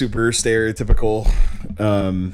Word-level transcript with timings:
super 0.00 0.32
stereotypical 0.32 1.30
um, 1.78 2.32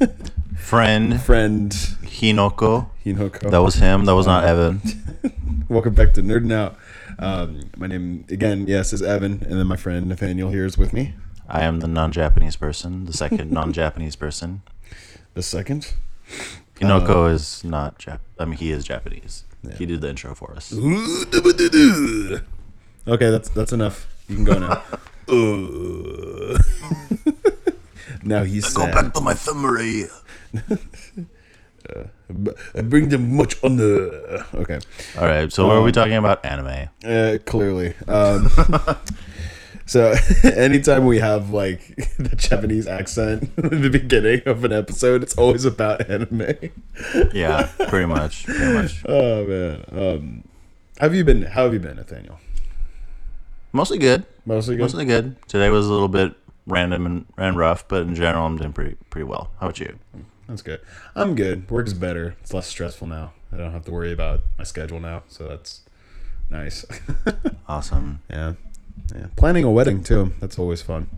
Friend 0.56 1.20
friend 1.20 1.70
Hinoko. 2.04 2.88
Hinoko. 3.06 3.50
That 3.50 3.62
was 3.62 3.76
him. 3.76 4.04
That 4.04 4.16
was 4.16 4.26
not 4.26 4.44
Evan. 4.44 4.82
Welcome 5.68 5.94
back 5.94 6.12
to 6.14 6.22
Nerding 6.22 6.52
Out. 6.52 6.76
Um, 7.20 7.70
my 7.76 7.86
name 7.86 8.24
again, 8.28 8.66
yes, 8.66 8.92
is 8.92 9.00
Evan, 9.00 9.44
and 9.44 9.60
then 9.60 9.68
my 9.68 9.76
friend 9.76 10.08
Nathaniel 10.08 10.50
here 10.50 10.64
is 10.64 10.76
with 10.76 10.92
me. 10.92 11.14
I 11.48 11.62
am 11.62 11.78
the 11.78 11.86
non-Japanese 11.86 12.56
person, 12.56 13.04
the 13.04 13.12
second 13.12 13.50
non-Japanese 13.52 14.16
person. 14.16 14.62
The 15.34 15.42
second. 15.42 15.94
Hinoko 16.80 17.32
is 17.32 17.62
not 17.62 18.00
Jap. 18.00 18.18
I 18.40 18.44
mean, 18.44 18.58
he 18.58 18.72
is 18.72 18.84
Japanese. 18.84 19.44
He 19.78 19.86
did 19.86 20.00
the 20.00 20.10
intro 20.10 20.34
for 20.34 20.52
us. 20.56 20.72
Okay, 20.72 22.40
that's 23.30 23.48
that's 23.50 23.72
enough. 23.72 24.08
You 24.28 24.34
can 24.36 24.44
go 24.44 24.58
now. 24.58 24.82
Uh. 25.28 26.56
now 28.22 28.44
he's 28.44 28.68
sad. 28.68 28.94
Go 28.94 29.02
back 29.02 29.12
to 29.14 29.20
my 29.20 29.34
family. 29.34 30.04
I 31.88 32.04
bring 32.28 33.08
them 33.08 33.36
much 33.36 33.56
honor. 33.62 34.44
Okay. 34.54 34.78
All 35.18 35.26
right. 35.26 35.52
So, 35.52 35.66
what 35.66 35.76
are 35.76 35.82
we 35.82 35.92
talking 35.92 36.14
about? 36.14 36.44
Anime. 36.44 36.88
Uh, 37.04 37.38
clearly. 37.44 37.94
Um, 38.08 38.50
so 39.86 40.14
anytime 40.44 41.06
we 41.06 41.18
have 41.20 41.50
like 41.50 41.96
the 42.18 42.34
Japanese 42.36 42.86
accent 42.86 43.50
in 43.56 43.82
the 43.82 43.90
beginning 43.90 44.42
of 44.46 44.64
an 44.64 44.72
episode, 44.72 45.22
it's 45.22 45.36
always 45.38 45.64
about 45.64 46.10
anime. 46.10 46.70
Yeah, 47.32 47.70
pretty 47.88 48.06
much. 48.06 48.44
Pretty 48.44 48.72
much. 48.72 49.02
Oh 49.06 49.46
man. 49.46 49.84
Um, 49.92 50.44
have 50.98 51.14
you 51.14 51.24
been? 51.24 51.42
How 51.42 51.64
have 51.64 51.72
you 51.72 51.80
been, 51.80 51.96
Nathaniel? 51.96 52.40
Mostly 53.72 53.98
good. 53.98 54.24
Mostly 54.44 54.76
good. 54.76 54.82
Mostly 54.82 55.04
good. 55.04 55.36
Today 55.48 55.70
was 55.70 55.86
a 55.86 55.92
little 55.92 56.08
bit 56.08 56.34
random 56.66 57.06
and, 57.06 57.26
and 57.36 57.56
rough, 57.56 57.86
but 57.86 58.02
in 58.02 58.14
general, 58.14 58.46
I'm 58.46 58.56
doing 58.56 58.72
pretty 58.72 58.96
pretty 59.10 59.24
well. 59.24 59.50
How 59.60 59.66
about 59.66 59.80
you? 59.80 59.98
That's 60.48 60.62
good. 60.62 60.80
I'm 61.14 61.34
good. 61.34 61.68
Work's 61.70 61.92
better. 61.92 62.36
It's 62.42 62.54
less 62.54 62.66
stressful 62.66 63.06
now. 63.08 63.32
I 63.52 63.56
don't 63.56 63.72
have 63.72 63.84
to 63.86 63.90
worry 63.90 64.12
about 64.12 64.42
my 64.58 64.64
schedule 64.64 65.00
now, 65.00 65.22
so 65.28 65.48
that's 65.48 65.82
nice. 66.50 66.84
Awesome. 67.68 68.20
yeah. 68.30 68.52
Yeah. 69.14 69.26
Planning 69.36 69.64
a 69.64 69.70
wedding 69.70 70.02
too. 70.04 70.32
That's 70.40 70.56
always 70.58 70.82
fun. 70.82 71.08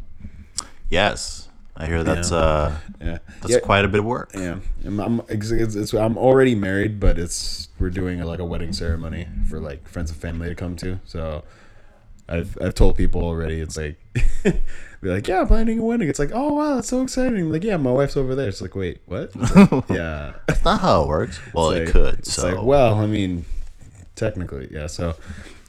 Yes, 0.91 1.49
I 1.77 1.87
hear 1.87 2.03
that's 2.03 2.31
Yeah. 2.31 2.37
uh 2.39 2.77
Yeah. 3.01 3.19
that's 3.41 3.53
yeah. 3.55 3.61
quite 3.61 3.85
a 3.85 3.89
bit 3.89 4.01
of 4.01 4.07
work. 4.07 4.31
Yeah, 4.35 4.57
I'm, 4.85 4.99
I'm, 5.01 5.23
it's, 5.29 5.51
it's, 5.51 5.93
I'm 5.93 6.17
already 6.17 6.55
married, 6.55 6.99
but 6.99 7.19
it's 7.19 7.69
we're 7.79 7.91
doing 7.91 8.21
like 8.23 8.39
a 8.41 8.45
wedding 8.47 8.73
ceremony 8.73 9.29
for 9.51 9.61
like 9.61 9.87
friends 9.87 10.11
and 10.11 10.19
family 10.21 10.49
to 10.49 10.55
come 10.55 10.75
to. 10.77 10.99
So 11.05 11.45
I've 12.29 12.57
I've 12.63 12.75
told 12.75 12.97
people 12.97 13.23
already. 13.23 13.61
It's 13.61 13.77
like 13.77 13.97
be 15.01 15.09
like, 15.11 15.29
yeah, 15.29 15.41
I'm 15.41 15.47
planning 15.47 15.79
a 15.79 15.83
wedding. 15.83 16.09
It's 16.09 16.19
like, 16.19 16.31
oh 16.35 16.55
wow, 16.55 16.75
that's 16.77 16.89
so 16.89 17.03
exciting. 17.03 17.51
like, 17.51 17.65
yeah, 17.65 17.77
my 17.77 17.91
wife's 17.93 18.17
over 18.17 18.35
there. 18.35 18.49
It's 18.49 18.61
like, 18.61 18.75
wait, 18.75 19.01
what? 19.07 19.35
Like, 19.37 19.85
yeah, 19.91 20.35
That's 20.47 20.65
not 20.65 20.81
how 20.81 21.03
it 21.03 21.09
works. 21.09 21.41
Well, 21.55 21.71
it 21.71 21.89
could. 21.89 22.21
It's 22.21 22.33
So 22.33 22.49
like, 22.49 22.63
well, 22.63 22.95
I 22.97 23.07
mean, 23.07 23.45
technically, 24.17 24.69
yeah. 24.73 24.87
So 24.89 25.15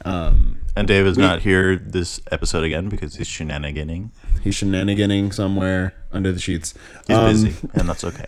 um, 0.06 0.60
And 0.76 0.88
Dave 0.88 1.06
is 1.06 1.18
not 1.18 1.42
here 1.42 1.76
this 1.76 2.20
episode 2.32 2.64
again 2.64 2.90
because 2.90 3.16
he's 3.16 3.28
shenaniganing. 3.28 4.10
he's 4.42 4.56
shenaniganing 4.56 5.34
somewhere 5.34 5.94
under 6.12 6.32
the 6.32 6.40
sheets. 6.40 6.74
He's 7.08 7.18
Um, 7.18 7.32
busy, 7.32 7.56
and 7.74 7.88
that's 7.88 8.04
okay. 8.04 8.26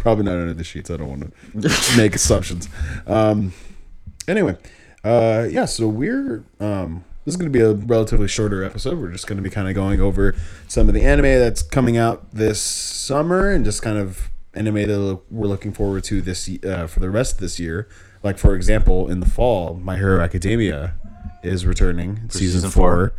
Probably 0.00 0.24
not 0.24 0.34
under 0.34 0.52
the 0.54 0.64
sheets. 0.64 0.90
I 0.90 0.96
don't 0.96 1.08
want 1.08 1.32
to 1.62 1.94
make 1.96 2.14
assumptions. 2.16 2.68
Um, 3.06 3.52
anyway, 4.26 4.56
uh, 5.04 5.46
yeah. 5.48 5.64
So 5.64 5.86
we're 5.86 6.42
um, 6.58 7.04
this 7.24 7.34
is 7.34 7.36
going 7.36 7.52
to 7.52 7.56
be 7.58 7.62
a 7.64 7.72
relatively 7.72 8.28
shorter 8.28 8.64
episode. 8.64 8.98
We're 8.98 9.12
just 9.12 9.26
going 9.26 9.36
to 9.36 9.42
be 9.42 9.50
kind 9.50 9.68
of 9.68 9.74
going 9.74 10.00
over 10.00 10.34
some 10.68 10.88
of 10.88 10.94
the 10.94 11.02
anime 11.02 11.24
that's 11.24 11.62
coming 11.62 11.96
out 11.96 12.30
this 12.32 12.60
summer, 12.60 13.50
and 13.50 13.64
just 13.64 13.82
kind 13.82 13.98
of 13.98 14.30
anime 14.54 14.74
that 14.74 15.20
we're 15.30 15.46
looking 15.46 15.72
forward 15.72 16.04
to 16.04 16.20
this 16.20 16.48
uh, 16.64 16.86
for 16.86 17.00
the 17.00 17.10
rest 17.10 17.34
of 17.34 17.40
this 17.40 17.58
year. 17.60 17.88
Like 18.22 18.38
for 18.38 18.54
example, 18.54 19.10
in 19.10 19.20
the 19.20 19.26
fall, 19.28 19.74
My 19.74 19.96
Hero 19.96 20.20
Academia 20.20 20.94
is 21.42 21.66
returning 21.66 22.28
season, 22.28 22.60
season 22.60 22.70
four. 22.70 23.12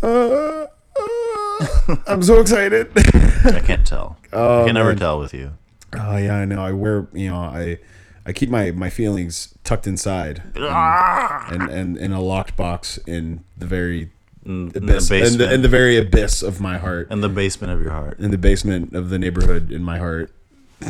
four. 0.00 0.02
Uh, 0.02 0.66
uh, 1.00 1.96
I'm 2.06 2.22
so 2.22 2.40
excited. 2.40 2.90
I 3.44 3.60
can't 3.60 3.86
tell. 3.86 4.16
I 4.32 4.64
can 4.66 4.74
never 4.74 4.88
Oh, 4.90 4.92
man. 4.92 4.96
tell 4.98 5.18
with 5.18 5.34
you. 5.34 5.52
Oh 5.96 6.16
yeah, 6.16 6.36
I 6.36 6.44
know. 6.44 6.60
I 6.64 6.72
wear 6.72 7.06
you 7.12 7.30
know 7.30 7.36
I 7.36 7.78
I 8.26 8.32
keep 8.32 8.48
my 8.50 8.70
my 8.70 8.90
feelings 8.90 9.54
tucked 9.64 9.86
inside 9.86 10.42
and 10.54 10.64
and, 10.64 10.66
ah! 10.66 11.46
and 11.50 11.96
in 11.98 12.12
a 12.12 12.20
locked 12.20 12.56
box 12.56 12.98
in 13.06 13.44
the 13.56 13.66
very 13.66 14.10
In 14.46 14.72
abyss 14.74 15.10
in 15.10 15.16
the, 15.18 15.22
basement. 15.24 15.52
in 15.52 15.62
the 15.62 15.68
very 15.68 15.96
abyss 15.96 16.42
of 16.42 16.60
my 16.60 16.78
heart 16.78 17.10
In 17.10 17.20
the 17.20 17.28
basement 17.28 17.72
of 17.72 17.80
your 17.80 17.90
heart. 17.92 18.18
in 18.18 18.30
the 18.30 18.38
basement 18.38 18.94
of 18.94 19.10
the 19.10 19.18
neighborhood 19.18 19.70
in 19.70 19.82
my 19.82 19.98
heart. 19.98 20.30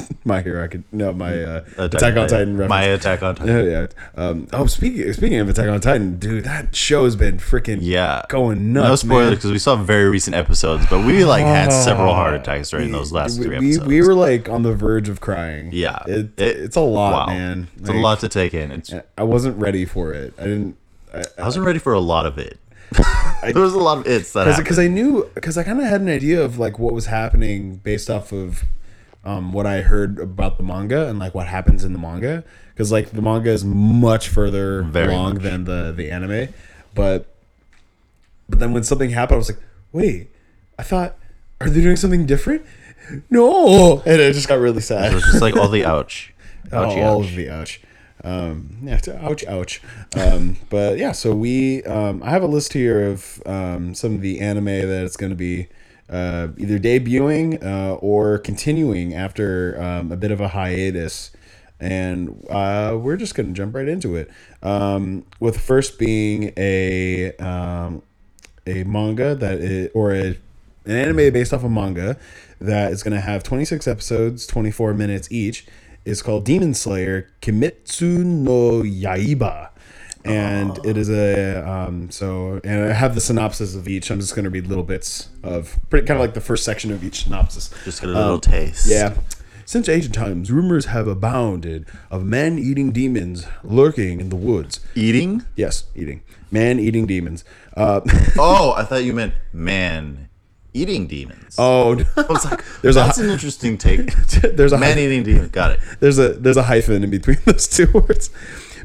my 0.24 0.40
hero, 0.42 0.64
I 0.64 0.68
could 0.68 0.84
no 0.92 1.12
my 1.12 1.42
uh, 1.42 1.64
Attack 1.78 2.16
on 2.16 2.28
Titan. 2.28 2.56
My. 2.68 2.82
Attack 2.84 3.22
on 3.22 3.34
Titan. 3.34 3.66
Yeah, 3.66 3.70
yeah. 3.80 3.86
Um, 4.22 4.48
oh, 4.52 4.66
speaking 4.66 5.12
speaking 5.12 5.38
of 5.40 5.48
Attack 5.48 5.68
on 5.68 5.80
Titan, 5.80 6.18
dude, 6.18 6.44
that 6.44 6.74
show 6.74 7.04
has 7.04 7.16
been 7.16 7.38
freaking 7.38 7.78
Yeah. 7.80 8.22
going 8.28 8.72
No 8.72 8.82
nuts. 8.84 9.02
spoilers 9.02 9.36
because 9.36 9.50
we 9.52 9.58
saw 9.58 9.76
very 9.76 10.08
recent 10.08 10.34
episodes, 10.36 10.86
but 10.90 11.04
we 11.04 11.24
like 11.24 11.44
had 11.44 11.70
several 11.70 12.14
heart 12.14 12.34
attacks 12.34 12.70
during 12.70 12.92
those 12.92 13.12
last 13.12 13.38
we, 13.38 13.46
three 13.46 13.58
we, 13.58 13.66
episodes. 13.68 13.86
we 13.88 14.02
were 14.02 14.14
like 14.14 14.48
on 14.48 14.62
the 14.62 14.72
verge 14.72 15.08
of 15.08 15.20
crying. 15.20 15.70
Yeah. 15.72 16.02
it, 16.06 16.38
It- 16.38 16.56
it's 16.64 16.76
a 16.76 16.80
lot, 16.80 17.28
wow. 17.28 17.34
man. 17.34 17.68
It's 17.78 17.88
a 17.88 17.92
lot 17.92 18.20
to 18.20 18.28
take 18.28 18.54
in. 18.54 18.70
It's, 18.70 18.92
I 19.18 19.22
wasn't 19.22 19.58
ready 19.58 19.84
for 19.84 20.12
it. 20.12 20.34
I 20.38 20.44
didn't. 20.44 20.76
I, 21.12 21.22
I 21.38 21.44
wasn't 21.44 21.66
ready 21.66 21.78
for 21.78 21.92
a 21.92 22.00
lot 22.00 22.26
of 22.26 22.38
it. 22.38 22.58
there 23.42 23.62
was 23.62 23.74
a 23.74 23.78
lot 23.78 23.98
of 23.98 24.06
it's 24.06 24.32
that 24.32 24.56
because 24.56 24.78
I 24.78 24.86
knew 24.88 25.28
because 25.34 25.58
I 25.58 25.62
kind 25.64 25.80
of 25.80 25.86
had 25.86 26.00
an 26.00 26.08
idea 26.08 26.42
of 26.42 26.58
like 26.58 26.78
what 26.78 26.92
was 26.94 27.06
happening 27.06 27.76
based 27.76 28.08
off 28.10 28.32
of 28.32 28.64
um, 29.24 29.52
what 29.52 29.66
I 29.66 29.80
heard 29.80 30.18
about 30.18 30.58
the 30.58 30.64
manga 30.64 31.08
and 31.08 31.18
like 31.18 31.34
what 31.34 31.46
happens 31.46 31.82
in 31.84 31.92
the 31.92 31.98
manga 31.98 32.44
because 32.72 32.92
like 32.92 33.10
the 33.10 33.22
manga 33.22 33.50
is 33.50 33.64
much 33.64 34.28
further 34.28 34.82
Very 34.82 35.14
along 35.14 35.34
much. 35.34 35.42
than 35.42 35.64
the 35.64 35.92
the 35.96 36.10
anime, 36.10 36.52
but 36.94 37.26
but 38.48 38.58
then 38.58 38.72
when 38.72 38.84
something 38.84 39.10
happened, 39.10 39.36
I 39.36 39.38
was 39.38 39.50
like, 39.50 39.60
wait, 39.92 40.30
I 40.78 40.82
thought 40.82 41.16
are 41.60 41.70
they 41.70 41.80
doing 41.80 41.96
something 41.96 42.26
different? 42.26 42.64
No, 43.30 44.00
and 44.06 44.20
it 44.20 44.32
just 44.32 44.48
got 44.48 44.58
really 44.58 44.80
sad. 44.80 45.12
It 45.12 45.14
was 45.14 45.24
just 45.24 45.42
like 45.42 45.56
all 45.56 45.68
the 45.68 45.84
ouch. 45.86 46.32
Ouchie, 46.68 47.04
all 47.04 47.20
ouch. 47.22 47.28
of 47.30 47.36
the 47.36 47.50
ouch. 47.50 47.80
Um, 48.22 48.78
yeah, 48.82 48.96
it's 48.96 49.08
ouch, 49.08 49.44
ouch. 49.46 49.82
Um, 50.16 50.56
but 50.70 50.96
yeah, 50.96 51.12
so 51.12 51.34
we, 51.34 51.82
um, 51.84 52.22
I 52.22 52.30
have 52.30 52.42
a 52.42 52.46
list 52.46 52.72
here 52.72 53.06
of 53.10 53.42
um, 53.44 53.94
some 53.94 54.14
of 54.14 54.20
the 54.22 54.40
anime 54.40 54.64
that 54.64 55.04
it's 55.04 55.18
going 55.18 55.30
to 55.30 55.36
be 55.36 55.68
uh, 56.08 56.48
either 56.58 56.78
debuting 56.78 57.62
uh, 57.64 57.94
or 57.94 58.38
continuing 58.38 59.14
after 59.14 59.80
um, 59.80 60.12
a 60.12 60.16
bit 60.16 60.30
of 60.30 60.40
a 60.40 60.48
hiatus. 60.48 61.30
And 61.80 62.46
uh, 62.48 62.96
we're 63.00 63.16
just 63.16 63.34
going 63.34 63.48
to 63.48 63.52
jump 63.52 63.74
right 63.74 63.88
into 63.88 64.16
it. 64.16 64.30
Um, 64.62 65.26
with 65.40 65.60
first 65.60 65.98
being 65.98 66.52
a 66.56 67.32
um, 67.36 68.02
a 68.66 68.84
manga 68.84 69.34
that 69.34 69.58
is, 69.58 69.90
or 69.94 70.14
a, 70.14 70.38
an 70.86 70.92
anime 70.92 71.32
based 71.32 71.52
off 71.52 71.64
a 71.64 71.68
manga 71.68 72.16
that 72.60 72.92
is 72.92 73.02
going 73.02 73.14
to 73.14 73.20
have 73.20 73.42
26 73.42 73.86
episodes, 73.86 74.46
24 74.46 74.94
minutes 74.94 75.30
each. 75.30 75.66
It's 76.04 76.22
called 76.22 76.44
Demon 76.44 76.74
Slayer 76.74 77.30
Kimetsu 77.40 78.24
no 78.24 78.82
Yaiba. 78.82 79.70
And 80.24 80.78
it 80.86 80.96
is 80.96 81.10
a 81.10 81.56
um, 81.68 82.10
so, 82.10 82.60
and 82.64 82.84
I 82.84 82.92
have 82.92 83.14
the 83.14 83.20
synopsis 83.20 83.74
of 83.74 83.86
each. 83.88 84.10
I'm 84.10 84.20
just 84.20 84.34
going 84.34 84.44
to 84.44 84.50
read 84.50 84.66
little 84.66 84.84
bits 84.84 85.28
of 85.42 85.78
pretty 85.90 86.06
kind 86.06 86.18
of 86.18 86.22
like 86.24 86.34
the 86.34 86.40
first 86.40 86.64
section 86.64 86.90
of 86.92 87.04
each 87.04 87.24
synopsis. 87.24 87.70
Just 87.84 88.00
get 88.00 88.10
a 88.10 88.12
little 88.14 88.40
taste. 88.40 88.86
Yeah. 88.86 89.14
Since 89.66 89.88
ancient 89.88 90.14
times, 90.14 90.50
rumors 90.52 90.86
have 90.86 91.06
abounded 91.08 91.86
of 92.10 92.24
men 92.24 92.58
eating 92.58 92.90
demons 92.92 93.46
lurking 93.62 94.20
in 94.20 94.28
the 94.28 94.36
woods. 94.36 94.80
Eating? 94.94 95.44
Yes, 95.56 95.84
eating. 95.94 96.22
Man 96.50 96.78
eating 96.78 97.06
demons. 97.06 97.44
Uh, 97.76 98.00
Oh, 98.38 98.72
I 98.76 98.84
thought 98.84 99.04
you 99.04 99.12
meant 99.14 99.32
man 99.54 100.28
eating 100.74 101.06
demons. 101.06 101.54
oh, 101.58 101.92
I 102.16 102.22
was 102.28 102.44
like, 102.44 102.62
There's 102.82 102.94
that's 102.96 103.18
hi- 103.18 103.24
an 103.24 103.30
interesting 103.30 103.78
take. 103.78 104.12
there's 104.54 104.72
a 104.72 104.78
man 104.78 104.98
eating 104.98 105.22
demons. 105.22 105.50
Got 105.50 105.72
it. 105.72 105.80
there's 106.00 106.18
a 106.18 106.30
there's 106.34 106.56
a 106.58 106.62
hyphen 106.64 107.02
in 107.04 107.10
between 107.10 107.38
those 107.44 107.66
two 107.68 107.90
words. 107.92 108.30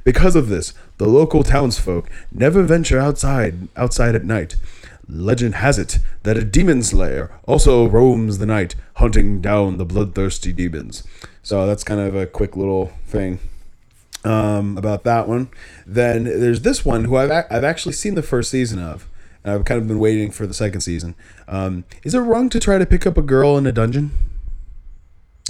Because 0.04 0.36
of 0.36 0.50
this, 0.50 0.74
the 0.98 1.08
local 1.08 1.44
townsfolk 1.44 2.10
never 2.32 2.64
venture 2.64 3.00
outside 3.00 3.68
outside 3.76 4.16
at 4.16 4.26
night. 4.26 4.56
Legend 5.08 5.56
has 5.56 5.80
it 5.80 5.98
that 6.24 6.38
a 6.38 6.44
demon 6.44 6.84
slayer 6.84 7.32
also 7.48 7.88
roams 7.88 8.38
the 8.38 8.46
night, 8.46 8.76
hunting 8.96 9.42
down 9.42 9.78
the 9.78 9.86
bloodthirsty 9.86 10.54
demons. 10.54 11.04
So 11.42 11.66
that's 11.66 11.84
kind 11.84 12.00
of 12.00 12.16
a 12.16 12.28
quick 12.28 12.56
little 12.56 12.92
thing. 13.08 13.40
um, 14.24 14.78
about 14.78 15.04
that 15.06 15.28
one. 15.28 15.50
Then 15.88 16.26
there's 16.26 16.62
this 16.62 16.84
one 16.86 17.06
who 17.06 17.16
I've 17.18 17.32
I've 17.50 17.64
actually 17.64 17.94
seen 17.94 18.16
the 18.16 18.24
first 18.24 18.52
season 18.52 18.80
of. 18.80 19.08
And 19.44 19.54
I've 19.54 19.66
kind 19.66 19.82
of 19.82 19.88
been 19.88 20.00
waiting 20.00 20.32
for 20.32 20.46
the 20.46 20.54
second 20.54 20.82
season. 20.82 21.16
Um, 21.48 21.86
is 22.04 22.14
it 22.14 22.20
wrong 22.20 22.50
to 22.50 22.60
try 22.60 22.78
to 22.78 22.86
pick 22.86 23.08
up 23.08 23.18
a 23.18 23.22
girl 23.22 23.58
in 23.58 23.66
a 23.66 23.72
dungeon? 23.72 24.12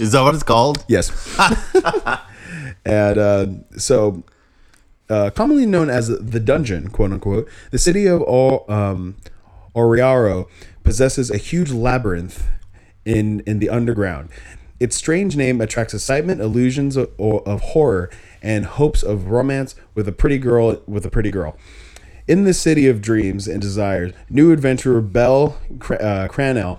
Is 0.00 0.12
that 0.12 0.22
what 0.22 0.34
it's 0.34 0.44
called? 0.44 0.84
Yes. 0.88 1.10
and 2.84 3.18
uh, 3.18 3.46
so, 3.76 4.22
uh, 5.10 5.30
commonly 5.30 5.66
known 5.66 5.90
as 5.90 6.08
the 6.08 6.40
dungeon, 6.40 6.88
quote 6.88 7.12
unquote, 7.12 7.48
the 7.70 7.78
city 7.78 8.06
of 8.06 8.22
o- 8.22 8.64
um, 8.68 9.16
Oriaro 9.74 10.48
possesses 10.84 11.30
a 11.30 11.36
huge 11.36 11.70
labyrinth 11.70 12.46
in 13.04 13.40
in 13.40 13.58
the 13.58 13.68
underground. 13.68 14.30
Its 14.78 14.96
strange 14.96 15.36
name 15.36 15.60
attracts 15.60 15.92
excitement, 15.92 16.40
illusions 16.40 16.96
of, 16.96 17.10
of 17.18 17.60
horror, 17.60 18.08
and 18.42 18.64
hopes 18.64 19.02
of 19.02 19.26
romance 19.26 19.74
with 19.94 20.08
a 20.08 20.12
pretty 20.12 20.38
girl 20.38 20.82
with 20.86 21.04
a 21.04 21.10
pretty 21.10 21.30
girl. 21.30 21.56
In 22.26 22.44
the 22.44 22.54
city 22.54 22.86
of 22.88 23.02
dreams 23.02 23.48
and 23.48 23.60
desires, 23.60 24.12
new 24.30 24.52
adventurer 24.52 25.00
Bell 25.00 25.58
uh, 25.70 26.28
Cranel 26.28 26.78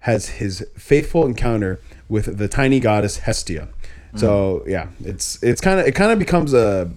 has 0.00 0.28
his 0.40 0.66
faithful 0.76 1.26
encounter 1.26 1.80
with 2.08 2.38
the 2.38 2.48
tiny 2.48 2.80
goddess 2.80 3.18
Hestia. 3.18 3.68
So 4.16 4.64
yeah, 4.66 4.88
it's 5.04 5.40
it's 5.42 5.60
kind 5.60 5.78
of 5.78 5.86
it 5.86 5.94
kind 5.94 6.10
of 6.10 6.18
becomes 6.18 6.54
a 6.54 6.90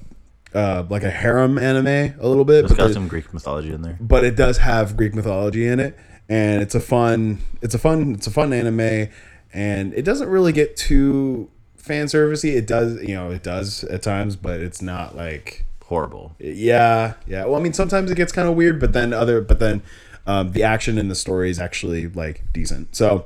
uh, 0.54 0.84
like 0.90 1.04
a 1.04 1.10
harem 1.12 1.58
anime 1.58 1.88
a 2.20 2.28
little 2.28 2.46
bit, 2.46 2.66
It's 2.66 2.74
but, 2.74 2.78
got 2.88 2.92
some 2.94 3.08
Greek 3.08 3.34
mythology 3.34 3.72
in 3.74 3.82
there. 3.82 3.98
but 4.00 4.24
it 4.24 4.36
does 4.36 4.58
have 4.60 4.98
Greek 4.98 5.14
mythology 5.16 5.68
in 5.68 5.80
it, 5.80 5.98
and 6.30 6.62
it's 6.62 6.76
a 6.76 6.80
fun 6.80 7.40
it's 7.62 7.74
a 7.76 7.80
fun 7.80 8.14
it's 8.16 8.28
a 8.28 8.32
fun 8.32 8.52
anime, 8.54 9.08
and 9.54 9.94
it 9.94 10.04
doesn't 10.04 10.30
really 10.30 10.52
get 10.52 10.76
too 10.78 11.50
fan 11.78 12.06
servicey. 12.08 12.56
It 12.56 12.68
does 12.68 13.02
you 13.02 13.16
know 13.16 13.32
it 13.32 13.44
does 13.44 13.84
at 13.86 14.02
times, 14.04 14.36
but 14.36 14.60
it's 14.60 14.82
not 14.82 15.16
like 15.16 15.66
Horrible. 15.86 16.36
yeah, 16.40 17.16
yeah. 17.28 17.44
Well, 17.46 17.56
I 17.56 17.60
mean, 17.62 17.74
sometimes 17.74 18.10
it 18.12 18.16
gets 18.16 18.32
kind 18.32 18.48
of 18.48 18.56
weird, 18.56 18.80
but 18.80 18.94
then 18.94 19.12
other, 19.12 19.42
but 19.42 19.60
then 19.60 19.82
um, 20.26 20.54
the 20.54 20.64
action 20.64 20.98
in 20.98 21.10
the 21.10 21.16
story 21.16 21.50
is 21.50 21.60
actually 21.60 22.08
like 22.08 22.44
decent. 22.54 22.96
So 22.96 23.26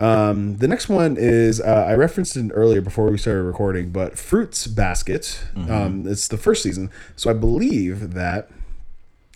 um, 0.00 0.56
the 0.58 0.68
next 0.68 0.88
one 0.88 1.16
is 1.18 1.60
uh, 1.60 1.86
I 1.88 1.94
referenced 1.94 2.36
it 2.36 2.50
earlier 2.54 2.80
before 2.80 3.10
we 3.10 3.18
started 3.18 3.42
recording, 3.42 3.90
but 3.90 4.18
Fruits 4.18 4.66
Basket. 4.66 5.42
Um, 5.70 6.06
it's 6.06 6.28
the 6.28 6.36
first 6.36 6.62
season, 6.62 6.90
so 7.16 7.30
I 7.30 7.32
believe 7.32 8.14
that 8.14 8.50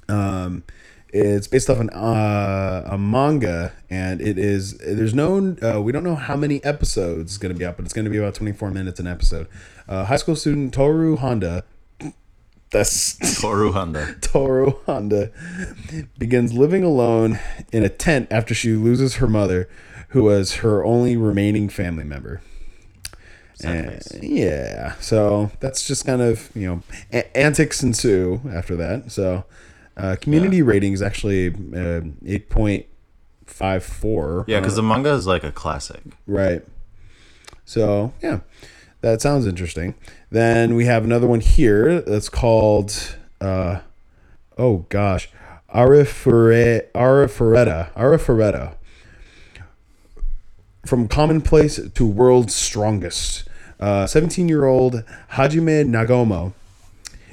um, 0.08 0.64
it's 1.12 1.46
based 1.46 1.68
off 1.70 1.78
an 1.78 1.90
uh, 1.90 2.82
a 2.86 2.98
manga, 2.98 3.72
and 3.88 4.20
it 4.20 4.38
is 4.38 4.78
there's 4.78 5.14
no 5.14 5.56
uh, 5.62 5.80
we 5.80 5.92
don't 5.92 6.04
know 6.04 6.14
how 6.14 6.36
many 6.36 6.62
episodes 6.62 7.32
is 7.32 7.38
going 7.38 7.52
to 7.52 7.58
be 7.58 7.64
up, 7.64 7.76
but 7.76 7.84
it's 7.84 7.94
going 7.94 8.04
to 8.04 8.10
be 8.10 8.18
about 8.18 8.34
24 8.34 8.70
minutes 8.70 9.00
an 9.00 9.06
episode. 9.06 9.48
Uh, 9.88 10.04
high 10.04 10.16
school 10.16 10.36
student 10.36 10.72
Toru 10.72 11.16
Honda. 11.16 11.64
That's 12.70 13.40
Toru 13.40 13.72
Honda. 13.72 14.14
Toru 14.20 14.74
Honda 14.86 15.32
begins 16.18 16.52
living 16.52 16.84
alone 16.84 17.40
in 17.72 17.82
a 17.82 17.88
tent 17.88 18.28
after 18.30 18.54
she 18.54 18.74
loses 18.74 19.16
her 19.16 19.26
mother, 19.26 19.68
who 20.10 20.22
was 20.24 20.54
her 20.56 20.84
only 20.84 21.16
remaining 21.16 21.68
family 21.68 22.04
member. 22.04 22.40
And- 23.62 24.00
yeah, 24.22 24.94
so 25.00 25.50
that's 25.60 25.86
just 25.86 26.06
kind 26.06 26.22
of 26.22 26.50
you 26.54 26.66
know 26.66 26.82
a- 27.12 27.36
antics 27.36 27.82
ensue 27.82 28.40
after 28.50 28.74
that. 28.76 29.12
So 29.12 29.44
uh, 29.96 30.16
community 30.20 30.62
rating 30.62 30.92
is 30.94 31.02
actually 31.02 31.54
uh, 31.76 32.00
eight 32.24 32.48
point 32.48 32.86
five 33.44 33.84
four. 33.84 34.44
Yeah, 34.48 34.60
because 34.60 34.76
the 34.76 34.82
manga 34.82 35.10
is 35.12 35.26
like 35.26 35.44
a 35.44 35.52
classic. 35.52 36.00
Right. 36.26 36.62
So 37.66 38.14
yeah, 38.22 38.40
that 39.02 39.20
sounds 39.20 39.46
interesting. 39.46 39.94
Then 40.30 40.74
we 40.74 40.86
have 40.86 41.04
another 41.04 41.26
one 41.26 41.40
here 41.40 42.00
that's 42.00 42.28
called, 42.30 43.16
uh, 43.42 43.80
oh 44.56 44.86
gosh, 44.88 45.28
Arifure, 45.74 46.90
Arifureta, 46.94 47.92
Arifureta. 47.94 48.74
From 50.87 51.09
commonplace 51.09 51.79
to 51.94 52.06
world's 52.06 52.55
strongest. 52.55 53.49
17 53.81 54.49
year 54.49 54.67
old 54.67 55.05
Hajime 55.32 55.87
Nagomo 55.87 56.53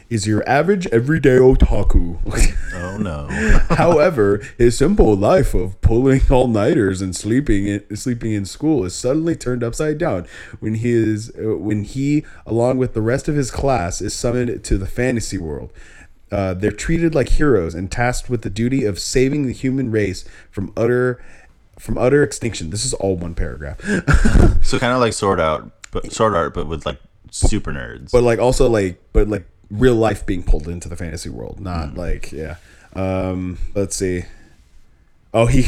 is 0.10 0.26
your 0.26 0.48
average 0.48 0.88
everyday 0.88 1.38
otaku. 1.38 2.20
Oh 2.80 2.98
no. 2.98 3.28
However, 3.76 4.42
his 4.58 4.78
simple 4.78 5.16
life 5.16 5.54
of 5.54 5.80
pulling 5.82 6.22
all 6.30 6.48
nighters 6.48 7.02
and 7.02 7.16
sleeping 7.16 7.68
in, 7.68 7.96
sleeping 7.96 8.34
in 8.34 8.46
school 8.46 8.84
is 8.86 8.94
suddenly 8.94 9.36
turned 9.36 9.64
upside 9.64 9.98
down 9.98 10.28
when 10.60 10.76
he 10.76 10.92
is 10.92 11.32
uh, 11.38 11.58
when 11.58 11.84
he, 11.84 12.24
along 12.46 12.78
with 12.78 12.94
the 12.94 13.02
rest 13.02 13.28
of 13.28 13.36
his 13.36 13.50
class, 13.52 14.00
is 14.00 14.14
summoned 14.14 14.64
to 14.64 14.78
the 14.78 14.86
fantasy 14.86 15.38
world. 15.38 15.72
Uh, 16.32 16.54
they're 16.54 16.72
treated 16.72 17.16
like 17.16 17.30
heroes 17.30 17.74
and 17.74 17.92
tasked 17.92 18.30
with 18.30 18.42
the 18.44 18.50
duty 18.50 18.86
of 18.86 19.00
saving 19.00 19.48
the 19.48 19.54
human 19.54 19.90
race 19.90 20.24
from 20.52 20.72
utter 20.78 21.24
from 21.80 21.98
utter 21.98 22.24
extinction. 22.24 22.70
This 22.70 22.86
is 22.86 22.94
all 22.94 23.16
one 23.16 23.36
paragraph, 23.36 23.82
so 24.64 24.80
kind 24.80 24.94
of 24.94 25.00
like 25.00 25.14
Sword 25.14 25.40
Out, 25.40 25.70
but 25.92 26.12
Sword 26.12 26.36
Art, 26.36 26.54
but 26.54 26.68
with 26.68 26.86
like 26.86 27.00
super 27.32 27.72
nerds. 27.72 28.12
but 28.12 28.24
like 28.24 28.40
also 28.40 28.70
like 28.70 29.02
but 29.14 29.28
like 29.28 29.46
real 29.70 29.96
life 29.96 30.26
being 30.26 30.44
pulled 30.44 30.68
into 30.68 30.90
the 30.90 30.96
fantasy 30.96 31.30
world, 31.30 31.60
not 31.60 31.96
like 31.96 32.32
yeah. 32.32 32.56
Um, 32.94 33.60
let's 33.76 33.96
see. 33.96 34.24
Oh, 35.34 35.46
he. 35.46 35.68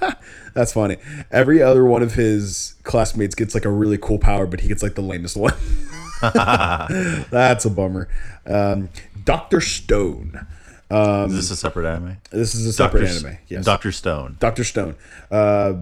That's 0.54 0.72
funny. 0.72 0.96
Every 1.30 1.60
other 1.62 1.84
one 1.84 2.02
of 2.02 2.14
his 2.14 2.74
classmates 2.84 3.34
gets 3.34 3.54
like 3.54 3.64
a 3.64 3.70
really 3.70 3.98
cool 3.98 4.18
power, 4.18 4.46
but 4.46 4.60
he 4.60 4.68
gets 4.68 4.82
like 4.82 4.94
the 4.94 5.02
lamest 5.02 5.36
one. 5.36 5.54
That's 6.20 7.64
a 7.64 7.70
bummer. 7.70 8.08
Um, 8.46 8.88
Doctor 9.24 9.60
Stone. 9.60 10.46
Um, 10.90 11.30
is 11.30 11.34
this 11.36 11.50
a 11.50 11.56
separate 11.56 11.86
anime? 11.86 12.18
this 12.30 12.54
is 12.54 12.66
a 12.66 12.72
separate 12.72 13.04
anime. 13.08 13.38
Yes. 13.48 13.64
Doctor 13.64 13.90
Stone. 13.92 14.36
Doctor 14.38 14.64
Stone. 14.64 14.96
Uh, 15.30 15.74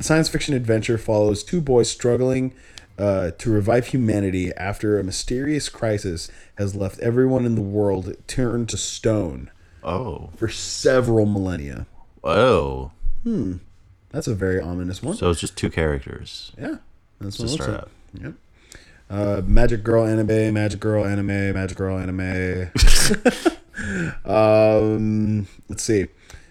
science 0.00 0.28
fiction 0.28 0.54
adventure 0.54 0.98
follows 0.98 1.42
two 1.42 1.60
boys 1.60 1.90
struggling 1.90 2.52
uh, 2.98 3.30
to 3.32 3.50
revive 3.50 3.88
humanity 3.88 4.52
after 4.54 4.98
a 4.98 5.04
mysterious 5.04 5.68
crisis 5.68 6.30
has 6.56 6.74
left 6.74 6.98
everyone 7.00 7.44
in 7.46 7.54
the 7.54 7.60
world 7.60 8.14
turned 8.26 8.68
to 8.68 8.76
stone 8.76 9.50
Oh. 9.82 10.30
for 10.36 10.48
several 10.48 11.26
millennia. 11.26 11.86
Oh. 12.22 12.92
Hmm. 13.24 13.56
That's 14.10 14.28
a 14.28 14.34
very 14.34 14.60
ominous 14.60 15.02
one. 15.02 15.16
So 15.16 15.30
it's 15.30 15.40
just 15.40 15.56
two 15.56 15.70
characters. 15.70 16.52
yeah, 16.58 16.76
that's 17.20 17.38
what 17.38 17.48
it 17.48 17.52
looks 17.52 17.68
like. 17.68 17.84
Yep. 18.22 18.32
Uh, 19.10 19.42
Magic 19.44 19.84
Girl 19.84 20.04
anime, 20.04 20.54
Magic 20.54 20.80
Girl 20.80 21.04
anime, 21.04 21.52
Magic 21.52 21.76
Girl 21.76 21.98
anime. 21.98 22.70
um, 24.24 25.46
let's 25.68 25.82
see. 25.84 26.06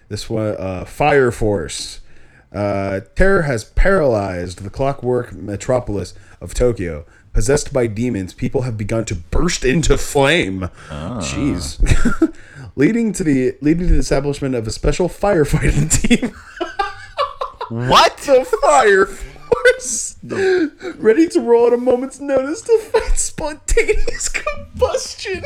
This 0.08 0.30
one, 0.30 0.56
uh, 0.58 0.84
Fire 0.84 1.30
Force. 1.30 2.00
Uh, 2.52 3.00
terror 3.16 3.42
has 3.42 3.64
paralyzed 3.64 4.62
the 4.62 4.70
clockwork 4.70 5.32
metropolis 5.32 6.14
of 6.40 6.54
Tokyo. 6.54 7.04
Possessed 7.32 7.72
by 7.72 7.88
demons, 7.88 8.32
people 8.32 8.62
have 8.62 8.78
begun 8.78 9.04
to 9.06 9.14
burst 9.16 9.64
into 9.64 9.98
flame. 9.98 10.70
Jeez. 10.88 12.32
leading 12.76 13.12
to 13.12 13.24
the 13.24 13.56
leading 13.60 13.88
to 13.88 13.92
the 13.94 13.98
establishment 13.98 14.54
of 14.54 14.66
a 14.66 14.70
special 14.70 15.08
firefighting 15.08 15.90
team. 16.02 16.32
What? 17.68 18.16
the 18.18 18.44
fire 18.62 19.06
force 19.64 20.16
ready 20.96 21.28
to 21.28 21.40
roll 21.40 21.66
at 21.68 21.72
a 21.72 21.76
moment's 21.76 22.20
notice 22.20 22.62
to 22.62 22.78
fight 22.78 23.16
spontaneous 23.18 24.28
combustion 24.44 25.44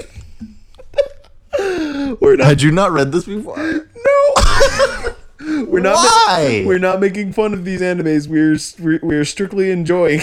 we're 2.21 2.37
not 2.37 2.47
Had 2.47 2.63
you 2.63 2.71
not 2.71 2.93
read 2.93 3.11
this 3.13 3.25
before? 3.25 3.57
no 3.57 5.15
we're 5.67 5.81
not 5.81 5.97
Why? 5.97 6.65
we're 6.67 6.79
not 6.79 7.01
making 7.01 7.33
fun 7.33 7.53
of 7.55 7.65
these 7.65 7.81
animes 7.81 8.29
we're 8.29 8.59
we're, 8.85 9.01
we're 9.03 9.25
strictly 9.25 9.71
enjoying 9.71 10.21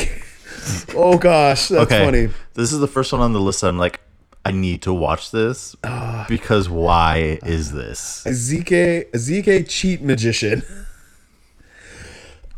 oh 0.95 1.17
gosh 1.17 1.69
that's 1.69 1.91
okay. 1.91 2.05
funny 2.05 2.29
This 2.53 2.71
is 2.71 2.79
the 2.79 2.87
first 2.87 3.11
one 3.11 3.21
on 3.21 3.33
the 3.33 3.39
list. 3.39 3.63
I'm 3.63 3.77
like, 3.77 3.99
I 4.45 4.51
need 4.51 4.81
to 4.83 4.93
watch 4.93 5.31
this 5.31 5.75
ah. 5.83 6.25
because 6.29 6.69
why 6.69 7.39
is 7.45 7.73
this? 7.73 8.25
a 8.25 8.29
ZK 8.29 9.11
Isekai 9.11 9.67
cheat 9.67 10.01
magician 10.01 10.63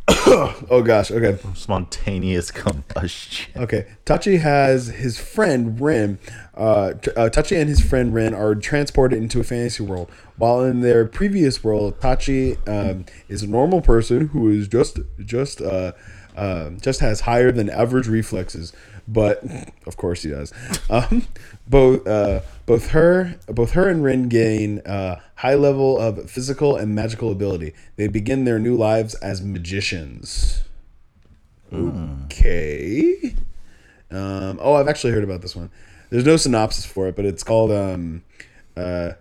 oh 0.69 0.81
gosh 0.85 1.11
okay 1.11 1.37
Spontaneous 1.53 2.49
combustion. 2.51 3.61
Okay, 3.61 3.87
Tachi 4.05 4.39
has 4.39 4.87
his 4.87 5.19
friend 5.19 5.79
Rin. 5.81 6.17
Uh, 6.55 6.93
uh, 7.15 7.29
Tachi 7.29 7.59
and 7.59 7.67
his 7.67 7.81
friend 7.81 8.13
Rin 8.13 8.33
are 8.33 8.55
transported 8.55 9.17
into 9.17 9.39
a 9.39 9.43
fantasy 9.43 9.83
world. 9.83 10.09
While 10.37 10.63
in 10.63 10.79
their 10.79 11.05
previous 11.05 11.63
world, 11.63 11.99
Tachi 11.99 12.57
um, 12.67 13.05
is 13.27 13.43
a 13.43 13.47
normal 13.47 13.81
person 13.81 14.27
who 14.29 14.49
is 14.49 14.67
just 14.67 14.99
just 15.25 15.61
uh, 15.61 15.91
uh, 16.37 16.69
just 16.81 17.01
has 17.01 17.21
higher 17.21 17.51
than 17.51 17.69
average 17.69 18.07
reflexes. 18.07 18.71
But 19.07 19.43
of 19.85 19.95
course 19.97 20.23
he 20.23 20.29
does. 20.29 20.53
Um, 20.89 21.27
both 21.67 22.05
uh, 22.07 22.41
both 22.65 22.89
her 22.89 23.35
both 23.47 23.71
her 23.71 23.87
and 23.87 24.03
Rin 24.03 24.27
gain 24.27 24.79
uh, 24.85 25.19
high 25.35 25.55
level 25.55 25.97
of 25.97 26.29
physical 26.29 26.75
and 26.75 26.93
magical 26.93 27.31
ability. 27.31 27.73
They 27.95 28.07
begin 28.07 28.45
their 28.45 28.59
new 28.59 28.75
lives 28.75 29.15
as 29.15 29.41
magicians. 29.41 30.63
Okay. 31.71 33.35
Um, 34.09 34.59
oh, 34.61 34.75
I've 34.75 34.87
actually 34.87 35.13
heard 35.13 35.23
about 35.23 35.41
this 35.41 35.55
one. 35.55 35.69
There's 36.09 36.25
no 36.25 36.37
synopsis 36.37 36.85
for 36.85 37.07
it, 37.07 37.15
but 37.15 37.25
it's 37.25 37.43
called 37.43 37.71
um, 37.71 38.23
uh, 38.75 39.11